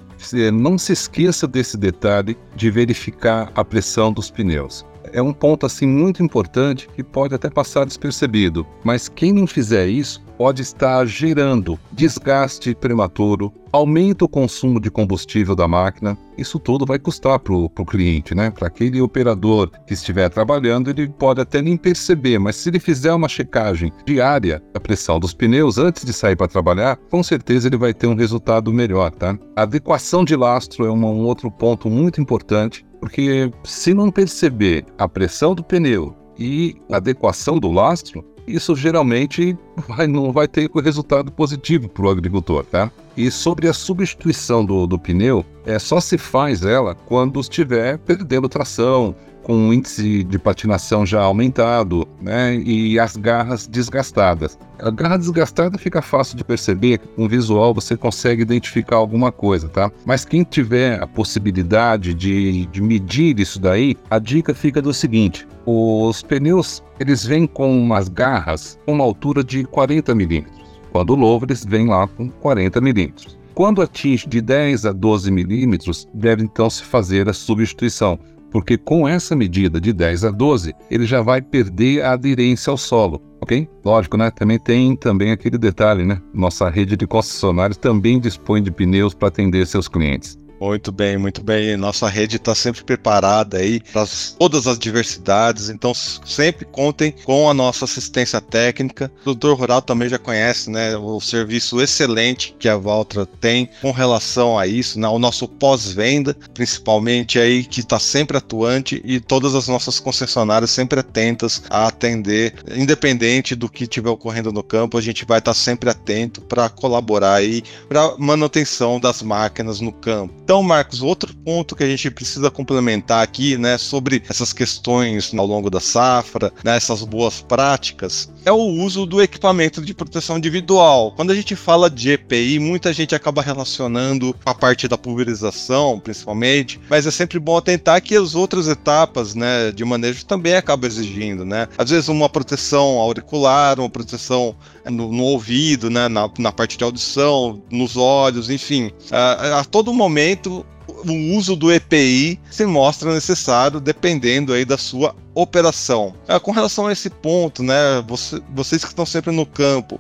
não 0.54 0.78
se 0.78 0.94
esqueça 0.94 1.46
desse 1.46 1.76
detalhe 1.76 2.38
de 2.56 2.72
verificar 2.72 3.52
a 3.54 3.64
pressão 3.64 4.14
dos 4.14 4.32
pneus. 4.32 4.86
É 5.14 5.22
um 5.22 5.34
ponto 5.34 5.66
assim 5.66 5.88
muito 5.88 6.24
importante 6.24 6.88
que 6.96 7.04
pode 7.04 7.34
até 7.34 7.50
passar 7.50 7.86
despercebido, 7.86 8.66
mas 8.84 9.08
quem 9.08 9.32
não 9.32 9.48
fizer 9.48 9.88
isso 9.88 10.26
pode 10.38 10.62
estar 10.62 11.04
gerando 11.06 11.80
desgaste 11.92 12.76
prematuro, 12.76 13.52
aumenta 13.72 14.24
o 14.24 14.30
consumo 14.30 14.80
de 14.80 14.92
combustível 14.92 15.56
da 15.56 15.68
máquina. 15.68 16.18
Isso 16.38 16.60
tudo 16.60 16.86
vai 16.86 17.00
custar 17.00 17.40
para 17.40 17.54
o 17.54 17.70
cliente, 17.70 18.36
né? 18.36 18.52
Para 18.52 18.68
aquele 18.68 19.02
operador 19.02 19.72
que 19.88 19.94
estiver 19.94 20.30
trabalhando, 20.30 20.90
ele 20.90 21.08
pode 21.08 21.42
até 21.42 21.62
nem 21.62 21.76
perceber, 21.76 22.38
mas 22.38 22.56
se 22.56 22.70
ele 22.70 22.80
fizer 22.80 23.12
uma 23.14 23.28
checagem 23.28 23.92
diária 24.06 24.62
da 24.72 24.80
pressão 24.80 25.20
dos 25.20 25.34
pneus 25.34 25.80
antes 25.80 26.06
de 26.06 26.14
sair 26.14 26.36
para 26.36 26.48
trabalhar, 26.48 26.98
com 27.10 27.24
certeza 27.24 27.68
ele 27.68 27.78
vai 27.78 27.94
ter 27.94 28.06
um 28.06 28.16
resultado 28.16 28.72
melhor, 28.72 29.12
tá? 29.12 29.38
A 29.56 29.64
adequação 29.64 30.24
de 30.24 30.36
lastro 30.36 30.86
é 30.86 30.92
um 30.92 31.04
outro 31.26 31.50
ponto 31.50 31.90
muito 31.90 32.22
importante, 32.22 32.86
porque 33.00 33.52
se 33.64 33.94
não 33.94 34.12
perceber 34.12 34.86
a 34.98 35.08
pressão 35.08 35.54
do 35.54 35.64
pneu 35.64 36.16
e 36.38 36.76
adequação 36.92 37.60
do 37.60 37.72
lastro, 37.72 38.24
isso 38.48 38.76
geralmente 38.76 39.58
vai, 39.88 40.08
não 40.08 40.32
vai 40.32 40.48
ter 40.48 40.70
resultado 40.72 41.32
positivo 41.32 41.90
para 41.90 42.06
o 42.06 42.10
agricultor, 42.10 42.64
tá? 42.66 42.90
E 43.16 43.30
sobre 43.30 43.68
a 43.68 43.74
substituição 43.74 44.64
do, 44.64 44.88
do 44.88 44.98
pneu, 44.98 45.46
é 45.66 45.78
só 45.78 46.00
se 46.00 46.18
faz 46.18 46.64
ela 46.64 46.96
quando 46.96 47.40
estiver 47.40 47.98
perdendo 47.98 48.48
tração, 48.48 49.16
com 49.48 49.56
um 49.56 49.72
índice 49.72 50.26
de 50.26 50.38
patinação 50.38 51.06
já 51.06 51.22
aumentado, 51.22 52.06
né? 52.22 52.58
E 52.58 53.00
as 53.00 53.16
garras 53.16 53.66
desgastadas. 53.66 54.60
A 54.78 54.92
garra 54.92 55.16
desgastada 55.16 55.78
fica 55.78 56.02
fácil 56.02 56.36
de 56.36 56.44
perceber, 56.44 56.98
com 57.16 57.24
o 57.24 57.30
visual 57.30 57.74
você 57.74 57.96
consegue 57.96 58.42
identificar 58.42 58.98
alguma 58.98 59.32
coisa, 59.32 59.70
tá? 59.70 59.90
Mas 60.06 60.26
quem 60.26 60.44
tiver 60.44 61.02
a 61.02 61.08
possibilidade 61.08 62.14
de, 62.14 62.66
de 62.66 62.82
medir 62.82 63.40
isso 63.40 63.58
daí, 63.58 63.96
a 64.10 64.20
dica 64.20 64.54
fica 64.54 64.82
do 64.82 64.94
seguinte: 64.94 65.48
os 65.66 66.22
pneus 66.22 66.84
eles 67.00 67.24
vêm 67.24 67.48
com 67.48 67.72
umas 67.80 68.10
garras 68.10 68.78
com 68.86 68.92
uma 68.92 69.06
altura 69.06 69.46
de 69.46 69.64
40 69.64 70.14
milímetros. 70.14 70.68
Quando 70.92 71.16
louvo, 71.16 71.46
eles 71.46 71.64
vêm 71.64 71.88
lá 71.88 72.06
com 72.06 72.30
40 72.30 72.82
milímetros. 72.82 73.38
Quando 73.54 73.82
atinge 73.82 74.28
de 74.28 74.42
10 74.42 74.86
a 74.86 74.92
12 74.92 75.32
milímetros, 75.32 76.06
deve 76.14 76.44
então 76.44 76.70
se 76.70 76.84
fazer 76.84 77.30
a 77.30 77.34
substituição 77.34 78.20
porque 78.52 78.78
com 78.78 79.08
essa 79.08 79.36
medida 79.36 79.80
de 79.80 79.94
10 79.94 80.26
a 80.26 80.32
12, 80.32 80.74
ele 80.90 81.06
já 81.06 81.22
vai 81.22 81.42
perder 81.42 82.04
a 82.04 82.14
aderência 82.14 82.72
ao 82.72 82.78
solo, 82.78 83.22
ok? 83.42 83.68
Lógico, 83.84 84.18
né? 84.18 84.32
Também 84.32 84.60
tem 84.60 84.96
também 84.96 85.32
aquele 85.32 85.58
detalhe, 85.58 86.04
né? 86.06 86.22
Nossa 86.34 86.70
rede 86.70 86.96
de 86.96 87.08
concessionários 87.08 87.78
também 87.78 88.20
dispõe 88.20 88.62
de 88.62 88.72
pneus 88.72 89.14
para 89.14 89.28
atender 89.28 89.66
seus 89.68 89.88
clientes. 89.88 90.38
Muito 90.60 90.92
bem, 90.92 91.18
muito 91.18 91.44
bem. 91.44 91.78
Nossa 91.78 92.08
rede 92.08 92.38
está 92.38 92.56
sempre 92.56 92.84
preparada 92.84 93.58
aí 93.58 93.80
para 93.80 94.06
todas 94.40 94.66
as 94.66 94.78
diversidades, 94.80 95.70
então 95.70 95.94
sempre 95.94 96.66
contem 96.66 97.14
com 97.24 97.50
a 97.50 97.54
nossa 97.54 97.86
assistência 97.86 98.42
técnica. 98.42 99.12
O 99.22 99.26
doutor 99.26 99.58
Rural 99.58 99.82
também 99.82 100.10
já 100.10 100.18
conhece, 100.18 100.70
né, 100.70 100.98
o 100.98 101.20
serviço 101.22 101.80
excelente 101.80 102.56
que 102.58 102.68
a 102.68 102.76
Valtra 102.76 103.26
tem 103.26 103.70
com 103.82 103.92
relação 103.92 104.58
a 104.58 104.66
isso, 104.66 105.00
né, 105.00 105.08
o 105.08 105.20
nosso 105.20 105.48
pós-venda, 105.48 106.36
principalmente 106.54 107.38
aí 107.40 107.64
que 107.64 107.82
está 107.82 108.00
sempre 108.00 108.38
atuante 108.38 109.02
e 109.06 109.20
todas 109.20 109.54
as 109.54 109.68
nossas 109.68 110.00
concessionárias 110.00 110.72
sempre 110.72 111.00
atentas 111.00 111.62
a 111.70 111.88
atender, 111.88 112.56
independente 112.76 113.56
do 113.56 113.70
que 113.70 113.84
estiver 113.84 114.10
ocorrendo 114.10 114.52
no 114.52 114.64
campo, 114.64 114.98
a 114.98 115.02
gente 115.02 115.26
vai 115.26 115.40
estar 115.40 115.52
tá 115.52 115.56
sempre 115.56 115.90
atento 115.90 116.42
para 116.42 116.70
colaborar 116.70 117.36
aí 117.36 117.64
para 117.88 118.16
manutenção 118.18 119.00
das 119.00 119.22
máquinas 119.22 119.80
no 119.80 119.92
campo. 119.92 120.34
Então, 120.48 120.64
Marcos, 120.64 121.02
outro 121.02 121.36
ponto 121.36 121.76
que 121.76 121.84
a 121.84 121.90
gente 121.90 122.10
precisa 122.10 122.50
complementar 122.50 123.22
aqui, 123.22 123.58
né, 123.58 123.78
sobre 123.78 124.24
essas 124.30 124.54
questões 124.54 125.34
ao 125.38 125.46
longo 125.46 125.70
da 125.70 125.82
safra, 125.82 126.54
né, 126.64 126.78
essas 126.78 127.04
boas 127.04 127.42
práticas, 127.42 128.32
é 128.46 128.52
o 128.54 128.56
uso 128.56 129.06
do 129.06 129.22
equipamento 129.22 129.82
de 129.82 129.94
proteção 129.94 130.38
individual. 130.38 131.12
Quando 131.18 131.32
a 131.32 131.36
gente 131.36 131.54
fala 131.54 131.90
de 131.90 132.12
EPI, 132.12 132.60
muita 132.60 132.94
gente 132.94 133.14
acaba 133.14 133.42
relacionando 133.42 134.34
a 134.46 134.56
parte 134.56 134.88
da 134.88 134.98
pulverização, 134.98 136.00
principalmente, 136.00 136.80
mas 136.90 137.06
é 137.06 137.12
sempre 137.12 137.40
bom 137.40 137.58
atentar 137.58 138.02
que 138.02 138.16
as 138.16 138.34
outras 138.34 138.70
etapas, 138.70 139.36
né, 139.36 139.74
de 139.74 139.84
manejo 139.84 140.26
também 140.26 140.56
acabam 140.56 140.90
exigindo, 140.90 141.44
né? 141.44 141.68
Às 141.78 141.90
vezes 141.90 142.08
uma 142.08 142.30
proteção 142.30 143.00
auricular, 143.00 143.82
uma 143.82 143.90
proteção 143.90 144.56
no, 144.90 145.12
no 145.12 145.24
ouvido, 145.24 145.90
né, 145.90 146.08
na, 146.08 146.30
na 146.38 146.52
parte 146.52 146.78
de 146.78 146.84
audição, 146.84 147.62
nos 147.72 147.98
olhos, 147.98 148.50
enfim, 148.50 148.92
a, 149.12 149.60
a 149.60 149.64
todo 149.64 149.94
momento 149.94 150.66
o 150.88 151.38
uso 151.38 151.56
do 151.56 151.72
EPI 151.72 152.40
se 152.50 152.66
mostra 152.66 153.14
necessário 153.14 153.80
dependendo 153.80 154.54
aí 154.54 154.66
da 154.66 154.78
sua 154.78 155.16
operação. 155.36 156.14
Ah, 156.28 156.40
com 156.40 156.52
relação 156.52 156.88
a 156.88 156.92
esse 156.92 157.10
ponto, 157.10 157.62
né, 157.62 158.04
você, 158.08 158.42
vocês 158.54 158.84
que 158.84 158.90
estão 158.90 159.06
sempre 159.06 159.32
no 159.32 159.46
campo, 159.46 160.00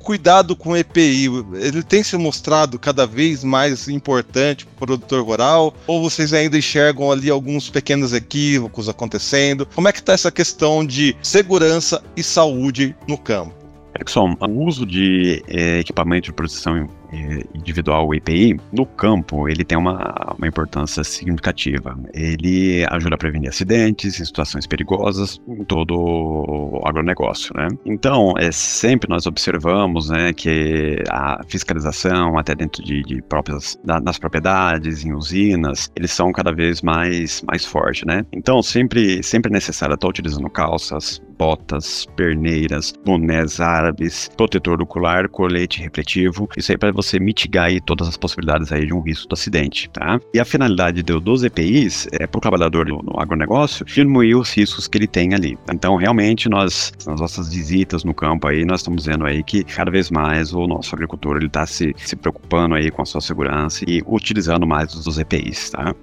cuidado 0.00 0.56
com 0.56 0.70
o 0.70 0.76
EPI, 0.76 1.26
ele 1.54 1.82
tem 1.82 2.02
se 2.02 2.16
mostrado 2.16 2.78
cada 2.78 3.06
vez 3.06 3.44
mais 3.44 3.86
importante 3.88 4.64
para 4.64 4.72
o 4.72 4.86
produtor 4.86 5.24
rural? 5.24 5.74
Ou 5.86 6.02
vocês 6.02 6.32
ainda 6.32 6.56
enxergam 6.56 7.12
ali 7.12 7.30
alguns 7.30 7.68
pequenos 7.68 8.12
equívocos 8.12 8.88
acontecendo? 8.88 9.66
Como 9.74 9.88
é 9.88 9.92
que 9.92 10.00
está 10.00 10.12
essa 10.12 10.30
questão 10.30 10.84
de 10.84 11.16
segurança 11.22 12.02
e 12.16 12.22
saúde 12.22 12.96
no 13.06 13.18
campo? 13.18 13.59
Erickson, 14.00 14.34
o 14.40 14.64
uso 14.64 14.86
de 14.86 15.42
é, 15.46 15.78
equipamento 15.80 16.24
de 16.24 16.32
proteção 16.32 16.88
é, 17.12 17.44
individual 17.54 18.14
EPI, 18.14 18.56
no 18.72 18.86
campo 18.86 19.48
ele 19.48 19.64
tem 19.64 19.76
uma, 19.76 20.34
uma 20.36 20.46
importância 20.46 21.02
significativa. 21.04 21.98
Ele 22.14 22.84
ajuda 22.90 23.14
a 23.14 23.18
prevenir 23.18 23.48
acidentes 23.48 24.20
em 24.20 24.24
situações 24.24 24.66
perigosas 24.66 25.40
em 25.48 25.64
todo 25.64 25.96
o 25.98 26.82
agronegócio, 26.84 27.52
né? 27.56 27.68
Então, 27.84 28.34
é, 28.38 28.50
sempre 28.52 29.08
nós 29.08 29.26
observamos 29.26 30.10
né, 30.10 30.32
que 30.32 31.02
a 31.10 31.40
fiscalização, 31.48 32.38
até 32.38 32.54
dentro 32.54 32.82
de, 32.82 33.02
de 33.02 33.22
próprias, 33.22 33.78
da, 33.84 34.00
nas 34.00 34.18
propriedades, 34.18 35.04
em 35.04 35.12
usinas, 35.12 35.90
eles 35.96 36.10
são 36.12 36.32
cada 36.32 36.52
vez 36.52 36.82
mais, 36.82 37.42
mais 37.42 37.64
fortes, 37.64 38.04
né? 38.04 38.24
Então, 38.32 38.62
sempre, 38.62 39.22
sempre 39.22 39.50
é 39.50 39.54
necessário 39.54 39.94
estar 39.94 40.08
utilizando 40.08 40.48
calças, 40.48 41.20
botas, 41.38 42.06
perneiras, 42.16 42.92
bonés 43.02 43.60
árabes, 43.60 44.28
protetor 44.36 44.82
ocular, 44.82 45.26
colete 45.28 45.80
refletivo. 45.80 46.46
Isso 46.54 46.70
aí 46.70 46.76
para 46.76 46.92
você 47.02 47.18
mitigar 47.18 47.66
aí 47.66 47.80
todas 47.80 48.08
as 48.08 48.16
possibilidades 48.16 48.72
aí 48.72 48.86
de 48.86 48.94
um 48.94 49.00
risco 49.00 49.28
do 49.28 49.34
acidente, 49.34 49.88
tá? 49.90 50.20
E 50.34 50.40
a 50.40 50.44
finalidade 50.44 51.02
do, 51.02 51.20
dos 51.20 51.44
EPIs 51.44 52.08
é 52.12 52.26
para 52.26 52.38
o 52.38 52.40
trabalhador 52.40 52.86
no, 52.86 53.02
no 53.02 53.18
agronegócio 53.20 53.84
diminuir 53.84 54.34
os 54.34 54.52
riscos 54.52 54.86
que 54.86 54.98
ele 54.98 55.06
tem 55.06 55.34
ali. 55.34 55.58
Então, 55.72 55.96
realmente, 55.96 56.48
nós, 56.48 56.92
nas 57.06 57.20
nossas 57.20 57.52
visitas 57.52 58.04
no 58.04 58.14
campo 58.14 58.46
aí, 58.46 58.64
nós 58.64 58.80
estamos 58.80 59.06
vendo 59.06 59.24
aí 59.24 59.42
que 59.42 59.64
cada 59.64 59.90
vez 59.90 60.10
mais 60.10 60.52
o 60.52 60.66
nosso 60.66 60.94
agricultor 60.94 61.36
ele 61.36 61.46
está 61.46 61.66
se, 61.66 61.94
se 61.98 62.16
preocupando 62.16 62.74
aí 62.74 62.90
com 62.90 63.02
a 63.02 63.06
sua 63.06 63.20
segurança 63.20 63.84
e 63.88 64.02
utilizando 64.06 64.66
mais 64.66 64.94
os 64.94 65.18
EPIs, 65.18 65.70
tá? 65.70 65.94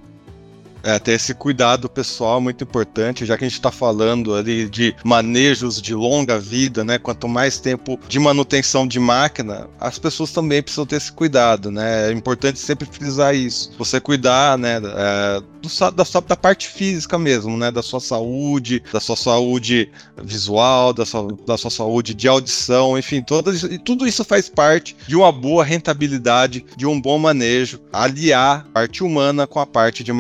É, 0.84 1.00
ter 1.00 1.14
esse 1.14 1.34
cuidado 1.34 1.90
pessoal 1.90 2.38
é 2.38 2.42
muito 2.42 2.64
importante, 2.64 3.26
já 3.26 3.38
que 3.38 3.44
a 3.44 3.48
gente 3.48 3.58
está 3.58 3.72
falando 3.72 4.36
ali 4.36 4.70
de 4.70 4.96
manejos 5.04 5.82
de 5.82 5.94
longa 5.94 6.40
vida, 6.40 6.84
né? 6.84 6.98
Quanto 6.98 7.28
mais 7.28 7.60
tempo 7.60 8.00
de 8.08 8.20
manutenção 8.20 8.88
de 8.88 9.00
máquina, 9.00 9.68
as 9.80 10.00
pessoas 10.00 10.32
também 10.32 10.62
precisam 10.62 10.86
ter 10.86 10.98
esse 10.98 11.12
cuidado, 11.12 11.72
né? 11.72 12.10
É 12.10 12.14
importante 12.14 12.60
sempre 12.60 12.88
frisar 12.90 13.36
isso. 13.36 13.72
Você 13.78 14.00
cuidar, 14.00 14.58
né? 14.58 14.78
É, 14.84 15.42
do, 15.62 15.92
da, 15.92 16.04
da 16.28 16.36
parte 16.36 16.68
física 16.68 17.18
mesmo, 17.18 17.58
né? 17.58 17.72
Da 17.72 17.82
sua 17.82 18.00
saúde, 18.00 18.84
da 18.92 19.00
sua 19.00 19.16
saúde 19.16 19.92
visual, 20.24 20.94
da 20.94 21.06
sua, 21.06 21.28
da 21.46 21.58
sua 21.58 21.72
saúde 21.72 22.14
de 22.14 22.28
audição, 22.28 22.98
enfim, 22.98 23.22
todas, 23.22 23.62
tudo 23.84 24.08
isso 24.08 24.24
faz 24.24 24.50
parte 24.50 24.96
de 25.08 25.16
uma 25.16 25.32
boa 25.32 25.64
rentabilidade, 25.64 26.66
de 26.76 26.86
um 26.86 27.00
bom 27.00 27.18
manejo, 27.18 27.80
aliar 27.92 28.66
a 28.68 28.72
parte 28.72 29.04
humana 29.04 29.46
com 29.48 29.60
a 29.60 29.66
parte 29.66 30.04
de 30.04 30.12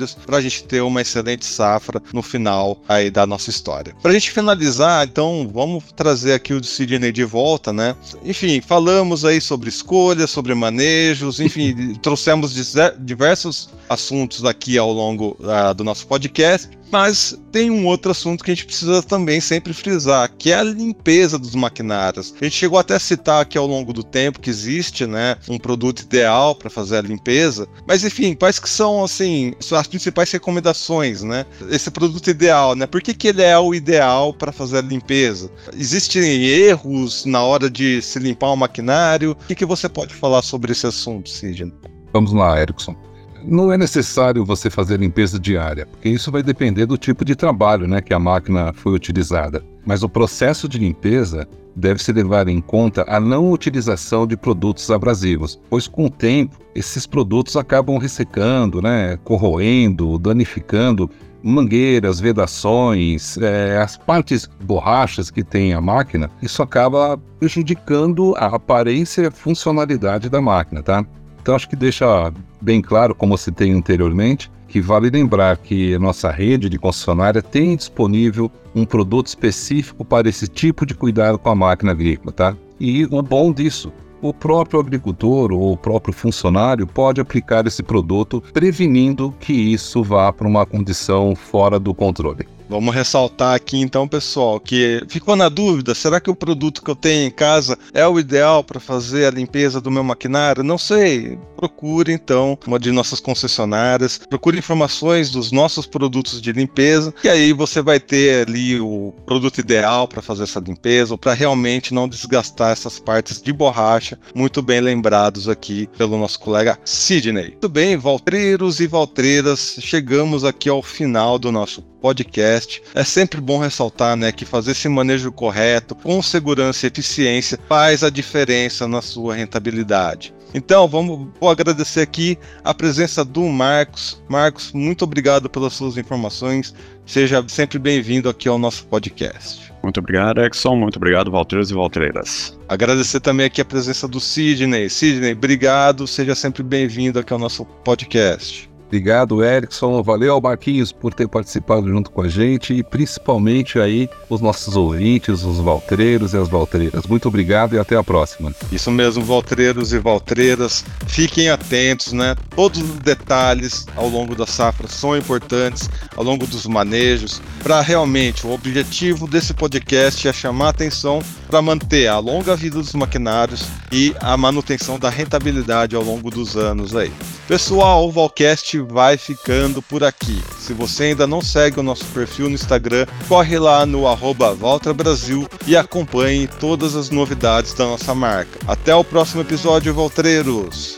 maquinários 0.00 0.16
para 0.26 0.38
a 0.38 0.40
gente 0.40 0.64
ter 0.64 0.80
uma 0.80 1.00
excelente 1.00 1.44
safra 1.44 2.02
no 2.12 2.22
final 2.22 2.80
aí 2.88 3.10
da 3.10 3.26
nossa 3.26 3.50
história. 3.50 3.94
Para 4.00 4.10
a 4.10 4.14
gente 4.14 4.30
finalizar, 4.30 5.06
então, 5.06 5.48
vamos 5.52 5.84
trazer 5.94 6.32
aqui 6.32 6.52
o 6.52 6.62
Sidney 6.62 7.12
de 7.12 7.24
volta, 7.24 7.72
né? 7.72 7.94
Enfim, 8.24 8.60
falamos 8.60 9.24
aí 9.24 9.40
sobre 9.40 9.68
escolhas, 9.68 10.30
sobre 10.30 10.54
manejos, 10.54 11.40
enfim, 11.40 11.94
trouxemos 12.02 12.54
diversos 12.98 13.70
assuntos 13.88 14.44
aqui 14.44 14.78
ao 14.78 14.92
longo 14.92 15.36
uh, 15.40 15.74
do 15.74 15.84
nosso 15.84 16.06
podcast. 16.06 16.68
Mas 16.90 17.38
tem 17.52 17.70
um 17.70 17.86
outro 17.86 18.10
assunto 18.10 18.44
que 18.44 18.50
a 18.50 18.54
gente 18.54 18.66
precisa 18.66 19.02
também 19.02 19.40
sempre 19.40 19.72
frisar, 19.72 20.30
que 20.36 20.50
é 20.50 20.56
a 20.56 20.62
limpeza 20.62 21.38
dos 21.38 21.54
maquinários. 21.54 22.34
A 22.40 22.44
gente 22.44 22.56
chegou 22.56 22.78
até 22.78 22.94
a 22.94 23.00
citar 23.00 23.42
aqui 23.42 23.56
ao 23.56 23.66
longo 23.66 23.92
do 23.92 24.02
tempo 24.02 24.40
que 24.40 24.50
existe, 24.50 25.06
né, 25.06 25.36
um 25.48 25.58
produto 25.58 26.00
ideal 26.00 26.54
para 26.54 26.70
fazer 26.70 26.98
a 26.98 27.02
limpeza, 27.02 27.66
mas 27.86 28.04
enfim, 28.04 28.34
quais 28.34 28.58
que 28.58 28.68
são 28.68 29.04
assim 29.04 29.54
as 29.72 29.86
principais 29.86 30.30
recomendações, 30.30 31.22
né? 31.22 31.46
Esse 31.70 31.90
produto 31.90 32.28
ideal, 32.28 32.74
né? 32.74 32.86
Por 32.86 33.00
que, 33.00 33.14
que 33.14 33.28
ele 33.28 33.42
é 33.42 33.58
o 33.58 33.74
ideal 33.74 34.32
para 34.32 34.52
fazer 34.52 34.78
a 34.78 34.82
limpeza? 34.82 35.50
Existem 35.76 36.44
erros 36.44 37.24
na 37.24 37.42
hora 37.42 37.70
de 37.70 38.02
se 38.02 38.18
limpar 38.18 38.50
o 38.50 38.56
maquinário? 38.56 39.32
O 39.32 39.46
que, 39.46 39.54
que 39.54 39.66
você 39.66 39.88
pode 39.88 40.14
falar 40.14 40.42
sobre 40.42 40.72
esse 40.72 40.86
assunto, 40.86 41.28
Sidney? 41.28 41.72
Vamos 42.12 42.32
lá, 42.32 42.60
Erickson. 42.60 42.96
Não 43.44 43.72
é 43.72 43.76
necessário 43.76 44.44
você 44.44 44.70
fazer 44.70 44.98
limpeza 44.98 45.38
diária, 45.38 45.86
porque 45.86 46.08
isso 46.08 46.30
vai 46.30 46.42
depender 46.42 46.86
do 46.86 46.98
tipo 46.98 47.24
de 47.24 47.34
trabalho 47.34 47.86
né, 47.86 48.00
que 48.00 48.14
a 48.14 48.18
máquina 48.18 48.72
foi 48.72 48.92
utilizada. 48.92 49.62
Mas 49.84 50.02
o 50.02 50.08
processo 50.08 50.68
de 50.68 50.78
limpeza 50.78 51.48
deve-se 51.74 52.12
levar 52.12 52.48
em 52.48 52.60
conta 52.60 53.04
a 53.08 53.18
não 53.20 53.50
utilização 53.50 54.26
de 54.26 54.36
produtos 54.36 54.90
abrasivos, 54.90 55.60
pois 55.70 55.86
com 55.86 56.06
o 56.06 56.10
tempo 56.10 56.56
esses 56.74 57.06
produtos 57.06 57.56
acabam 57.56 57.96
ressecando, 57.98 58.82
né, 58.82 59.16
corroendo, 59.24 60.18
danificando 60.18 61.10
mangueiras, 61.42 62.20
vedações, 62.20 63.38
é, 63.38 63.78
as 63.78 63.96
partes 63.96 64.48
borrachas 64.62 65.30
que 65.30 65.42
tem 65.42 65.72
a 65.72 65.80
máquina, 65.80 66.30
isso 66.42 66.62
acaba 66.62 67.18
prejudicando 67.38 68.34
a 68.36 68.46
aparência 68.46 69.22
e 69.22 69.26
a 69.26 69.30
funcionalidade 69.30 70.28
da 70.28 70.40
máquina, 70.40 70.82
tá? 70.82 71.04
Então 71.50 71.56
acho 71.56 71.68
que 71.68 71.74
deixa 71.74 72.32
bem 72.60 72.80
claro, 72.80 73.12
como 73.12 73.36
se 73.36 73.50
tem 73.50 73.72
anteriormente, 73.72 74.48
que 74.68 74.80
vale 74.80 75.10
lembrar 75.10 75.56
que 75.56 75.98
nossa 75.98 76.30
rede 76.30 76.68
de 76.68 76.78
concessionária 76.78 77.42
tem 77.42 77.74
disponível 77.74 78.48
um 78.72 78.84
produto 78.84 79.26
específico 79.26 80.04
para 80.04 80.28
esse 80.28 80.46
tipo 80.46 80.86
de 80.86 80.94
cuidado 80.94 81.40
com 81.40 81.50
a 81.50 81.54
máquina 81.56 81.90
agrícola, 81.90 82.30
tá? 82.30 82.56
E 82.78 83.04
o 83.06 83.20
bom 83.20 83.52
disso 83.52 83.92
o 84.22 84.32
próprio 84.32 84.78
agricultor 84.78 85.50
ou 85.50 85.72
o 85.72 85.76
próprio 85.76 86.14
funcionário 86.14 86.86
pode 86.86 87.20
aplicar 87.20 87.66
esse 87.66 87.82
produto, 87.82 88.40
prevenindo 88.52 89.34
que 89.40 89.52
isso 89.52 90.04
vá 90.04 90.32
para 90.32 90.46
uma 90.46 90.64
condição 90.64 91.34
fora 91.34 91.80
do 91.80 91.92
controle. 91.92 92.46
Vamos 92.70 92.94
ressaltar 92.94 93.56
aqui 93.56 93.78
então, 93.78 94.06
pessoal, 94.06 94.60
que 94.60 95.02
ficou 95.08 95.34
na 95.34 95.48
dúvida: 95.48 95.92
será 95.92 96.20
que 96.20 96.30
o 96.30 96.36
produto 96.36 96.82
que 96.82 96.90
eu 96.90 96.94
tenho 96.94 97.26
em 97.26 97.30
casa 97.30 97.76
é 97.92 98.06
o 98.06 98.18
ideal 98.18 98.62
para 98.62 98.78
fazer 98.78 99.26
a 99.26 99.30
limpeza 99.30 99.80
do 99.80 99.90
meu 99.90 100.04
maquinário? 100.04 100.62
Não 100.62 100.78
sei. 100.78 101.36
Procure 101.56 102.12
então 102.12 102.56
uma 102.64 102.78
de 102.78 102.92
nossas 102.92 103.18
concessionárias, 103.18 104.18
procure 104.18 104.56
informações 104.56 105.30
dos 105.30 105.50
nossos 105.50 105.84
produtos 105.84 106.40
de 106.40 106.52
limpeza, 106.52 107.12
e 107.24 107.28
aí 107.28 107.52
você 107.52 107.82
vai 107.82 107.98
ter 107.98 108.46
ali 108.46 108.80
o 108.80 109.12
produto 109.26 109.58
ideal 109.58 110.06
para 110.06 110.22
fazer 110.22 110.44
essa 110.44 110.60
limpeza, 110.60 111.12
ou 111.12 111.18
para 111.18 111.34
realmente 111.34 111.92
não 111.92 112.08
desgastar 112.08 112.70
essas 112.70 113.00
partes 113.00 113.42
de 113.42 113.52
borracha, 113.52 114.18
muito 114.32 114.62
bem 114.62 114.80
lembrados 114.80 115.48
aqui 115.48 115.88
pelo 115.98 116.16
nosso 116.16 116.38
colega 116.38 116.78
Sidney. 116.84 117.50
Muito 117.50 117.68
bem, 117.68 117.96
valtreiros 117.96 118.78
e 118.78 118.86
valtreiras, 118.86 119.76
chegamos 119.80 120.44
aqui 120.44 120.68
ao 120.68 120.82
final 120.82 121.36
do 121.36 121.50
nosso 121.50 121.89
podcast. 122.00 122.82
É 122.94 123.04
sempre 123.04 123.40
bom 123.40 123.58
ressaltar 123.58 124.16
né, 124.16 124.32
que 124.32 124.44
fazer 124.44 124.72
esse 124.72 124.88
manejo 124.88 125.30
correto, 125.30 125.94
com 125.94 126.22
segurança 126.22 126.86
e 126.86 126.88
eficiência, 126.88 127.58
faz 127.68 128.02
a 128.02 128.10
diferença 128.10 128.88
na 128.88 129.02
sua 129.02 129.34
rentabilidade. 129.34 130.34
Então, 130.52 130.88
vamos, 130.88 131.28
vou 131.40 131.48
agradecer 131.48 132.00
aqui 132.00 132.38
a 132.64 132.74
presença 132.74 133.24
do 133.24 133.42
Marcos. 133.44 134.20
Marcos, 134.28 134.72
muito 134.72 135.04
obrigado 135.04 135.48
pelas 135.48 135.74
suas 135.74 135.96
informações. 135.96 136.74
Seja 137.06 137.44
sempre 137.48 137.78
bem-vindo 137.78 138.28
aqui 138.28 138.48
ao 138.48 138.58
nosso 138.58 138.86
podcast. 138.86 139.72
Muito 139.82 139.98
obrigado, 139.98 140.44
Exxon. 140.44 140.76
Muito 140.76 140.96
obrigado, 140.96 141.30
Valtreiros 141.30 141.70
e 141.70 141.74
Valtreiras. 141.74 142.58
Agradecer 142.68 143.20
também 143.20 143.46
aqui 143.46 143.60
a 143.60 143.64
presença 143.64 144.06
do 144.06 144.20
Sidney. 144.20 144.90
Sidney, 144.90 145.32
obrigado. 145.32 146.06
Seja 146.06 146.34
sempre 146.34 146.62
bem-vindo 146.62 147.18
aqui 147.18 147.32
ao 147.32 147.38
nosso 147.38 147.64
podcast. 147.64 148.69
Obrigado, 148.90 149.44
Erickson. 149.44 150.02
Valeu 150.02 150.40
Marquinhos 150.40 150.90
por 150.90 151.14
ter 151.14 151.28
participado 151.28 151.88
junto 151.88 152.10
com 152.10 152.22
a 152.22 152.28
gente 152.28 152.74
e 152.74 152.82
principalmente 152.82 153.78
aí 153.78 154.10
os 154.28 154.40
nossos 154.40 154.74
ouvintes, 154.74 155.44
os 155.44 155.58
valtreiros 155.58 156.34
e 156.34 156.36
as 156.36 156.48
valtreiras. 156.48 157.06
Muito 157.06 157.28
obrigado 157.28 157.76
e 157.76 157.78
até 157.78 157.94
a 157.96 158.02
próxima. 158.02 158.52
Isso 158.72 158.90
mesmo, 158.90 159.22
valtreiros 159.22 159.92
e 159.92 160.00
valtreiras. 160.00 160.84
Fiquem 161.06 161.50
atentos, 161.50 162.12
né? 162.12 162.34
Todos 162.56 162.80
os 162.80 162.98
detalhes 162.98 163.86
ao 163.94 164.08
longo 164.08 164.34
da 164.34 164.44
safra 164.44 164.88
são 164.88 165.16
importantes, 165.16 165.88
ao 166.16 166.24
longo 166.24 166.44
dos 166.44 166.66
manejos, 166.66 167.40
para 167.62 167.80
realmente 167.80 168.44
o 168.44 168.50
objetivo 168.50 169.28
desse 169.28 169.54
podcast 169.54 170.26
é 170.26 170.32
chamar 170.32 170.70
atenção 170.70 171.22
para 171.46 171.62
manter 171.62 172.08
a 172.08 172.18
longa 172.18 172.56
vida 172.56 172.78
dos 172.78 172.94
maquinários 172.94 173.64
e 173.92 174.12
a 174.20 174.36
manutenção 174.36 174.98
da 174.98 175.08
rentabilidade 175.08 175.94
ao 175.94 176.02
longo 176.02 176.28
dos 176.28 176.56
anos 176.56 176.96
aí. 176.96 177.12
Pessoal, 177.50 178.06
o 178.06 178.12
Valcast 178.12 178.78
vai 178.78 179.16
ficando 179.16 179.82
por 179.82 180.04
aqui. 180.04 180.40
Se 180.56 180.72
você 180.72 181.02
ainda 181.06 181.26
não 181.26 181.42
segue 181.42 181.80
o 181.80 181.82
nosso 181.82 182.04
perfil 182.04 182.48
no 182.48 182.54
Instagram, 182.54 183.06
corre 183.26 183.58
lá 183.58 183.84
no 183.84 184.06
arroba 184.06 184.56
Brasil 184.94 185.48
e 185.66 185.76
acompanhe 185.76 186.46
todas 186.46 186.94
as 186.94 187.10
novidades 187.10 187.74
da 187.74 187.86
nossa 187.86 188.14
marca. 188.14 188.56
Até 188.68 188.94
o 188.94 189.02
próximo 189.02 189.40
episódio, 189.40 189.92
Valtreiros! 189.92 190.96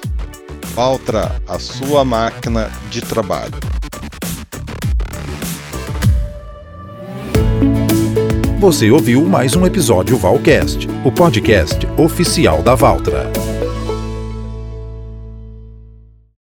Valtra, 0.75 1.41
a 1.49 1.59
sua 1.59 2.05
máquina 2.05 2.71
de 2.91 3.01
trabalho. 3.01 3.59
Você 8.59 8.91
ouviu 8.91 9.25
mais 9.25 9.57
um 9.57 9.65
episódio 9.65 10.19
Valcast, 10.19 10.87
o 11.03 11.11
podcast 11.11 11.87
oficial 11.97 12.63
da 12.63 12.75
Valtra. 12.75 13.33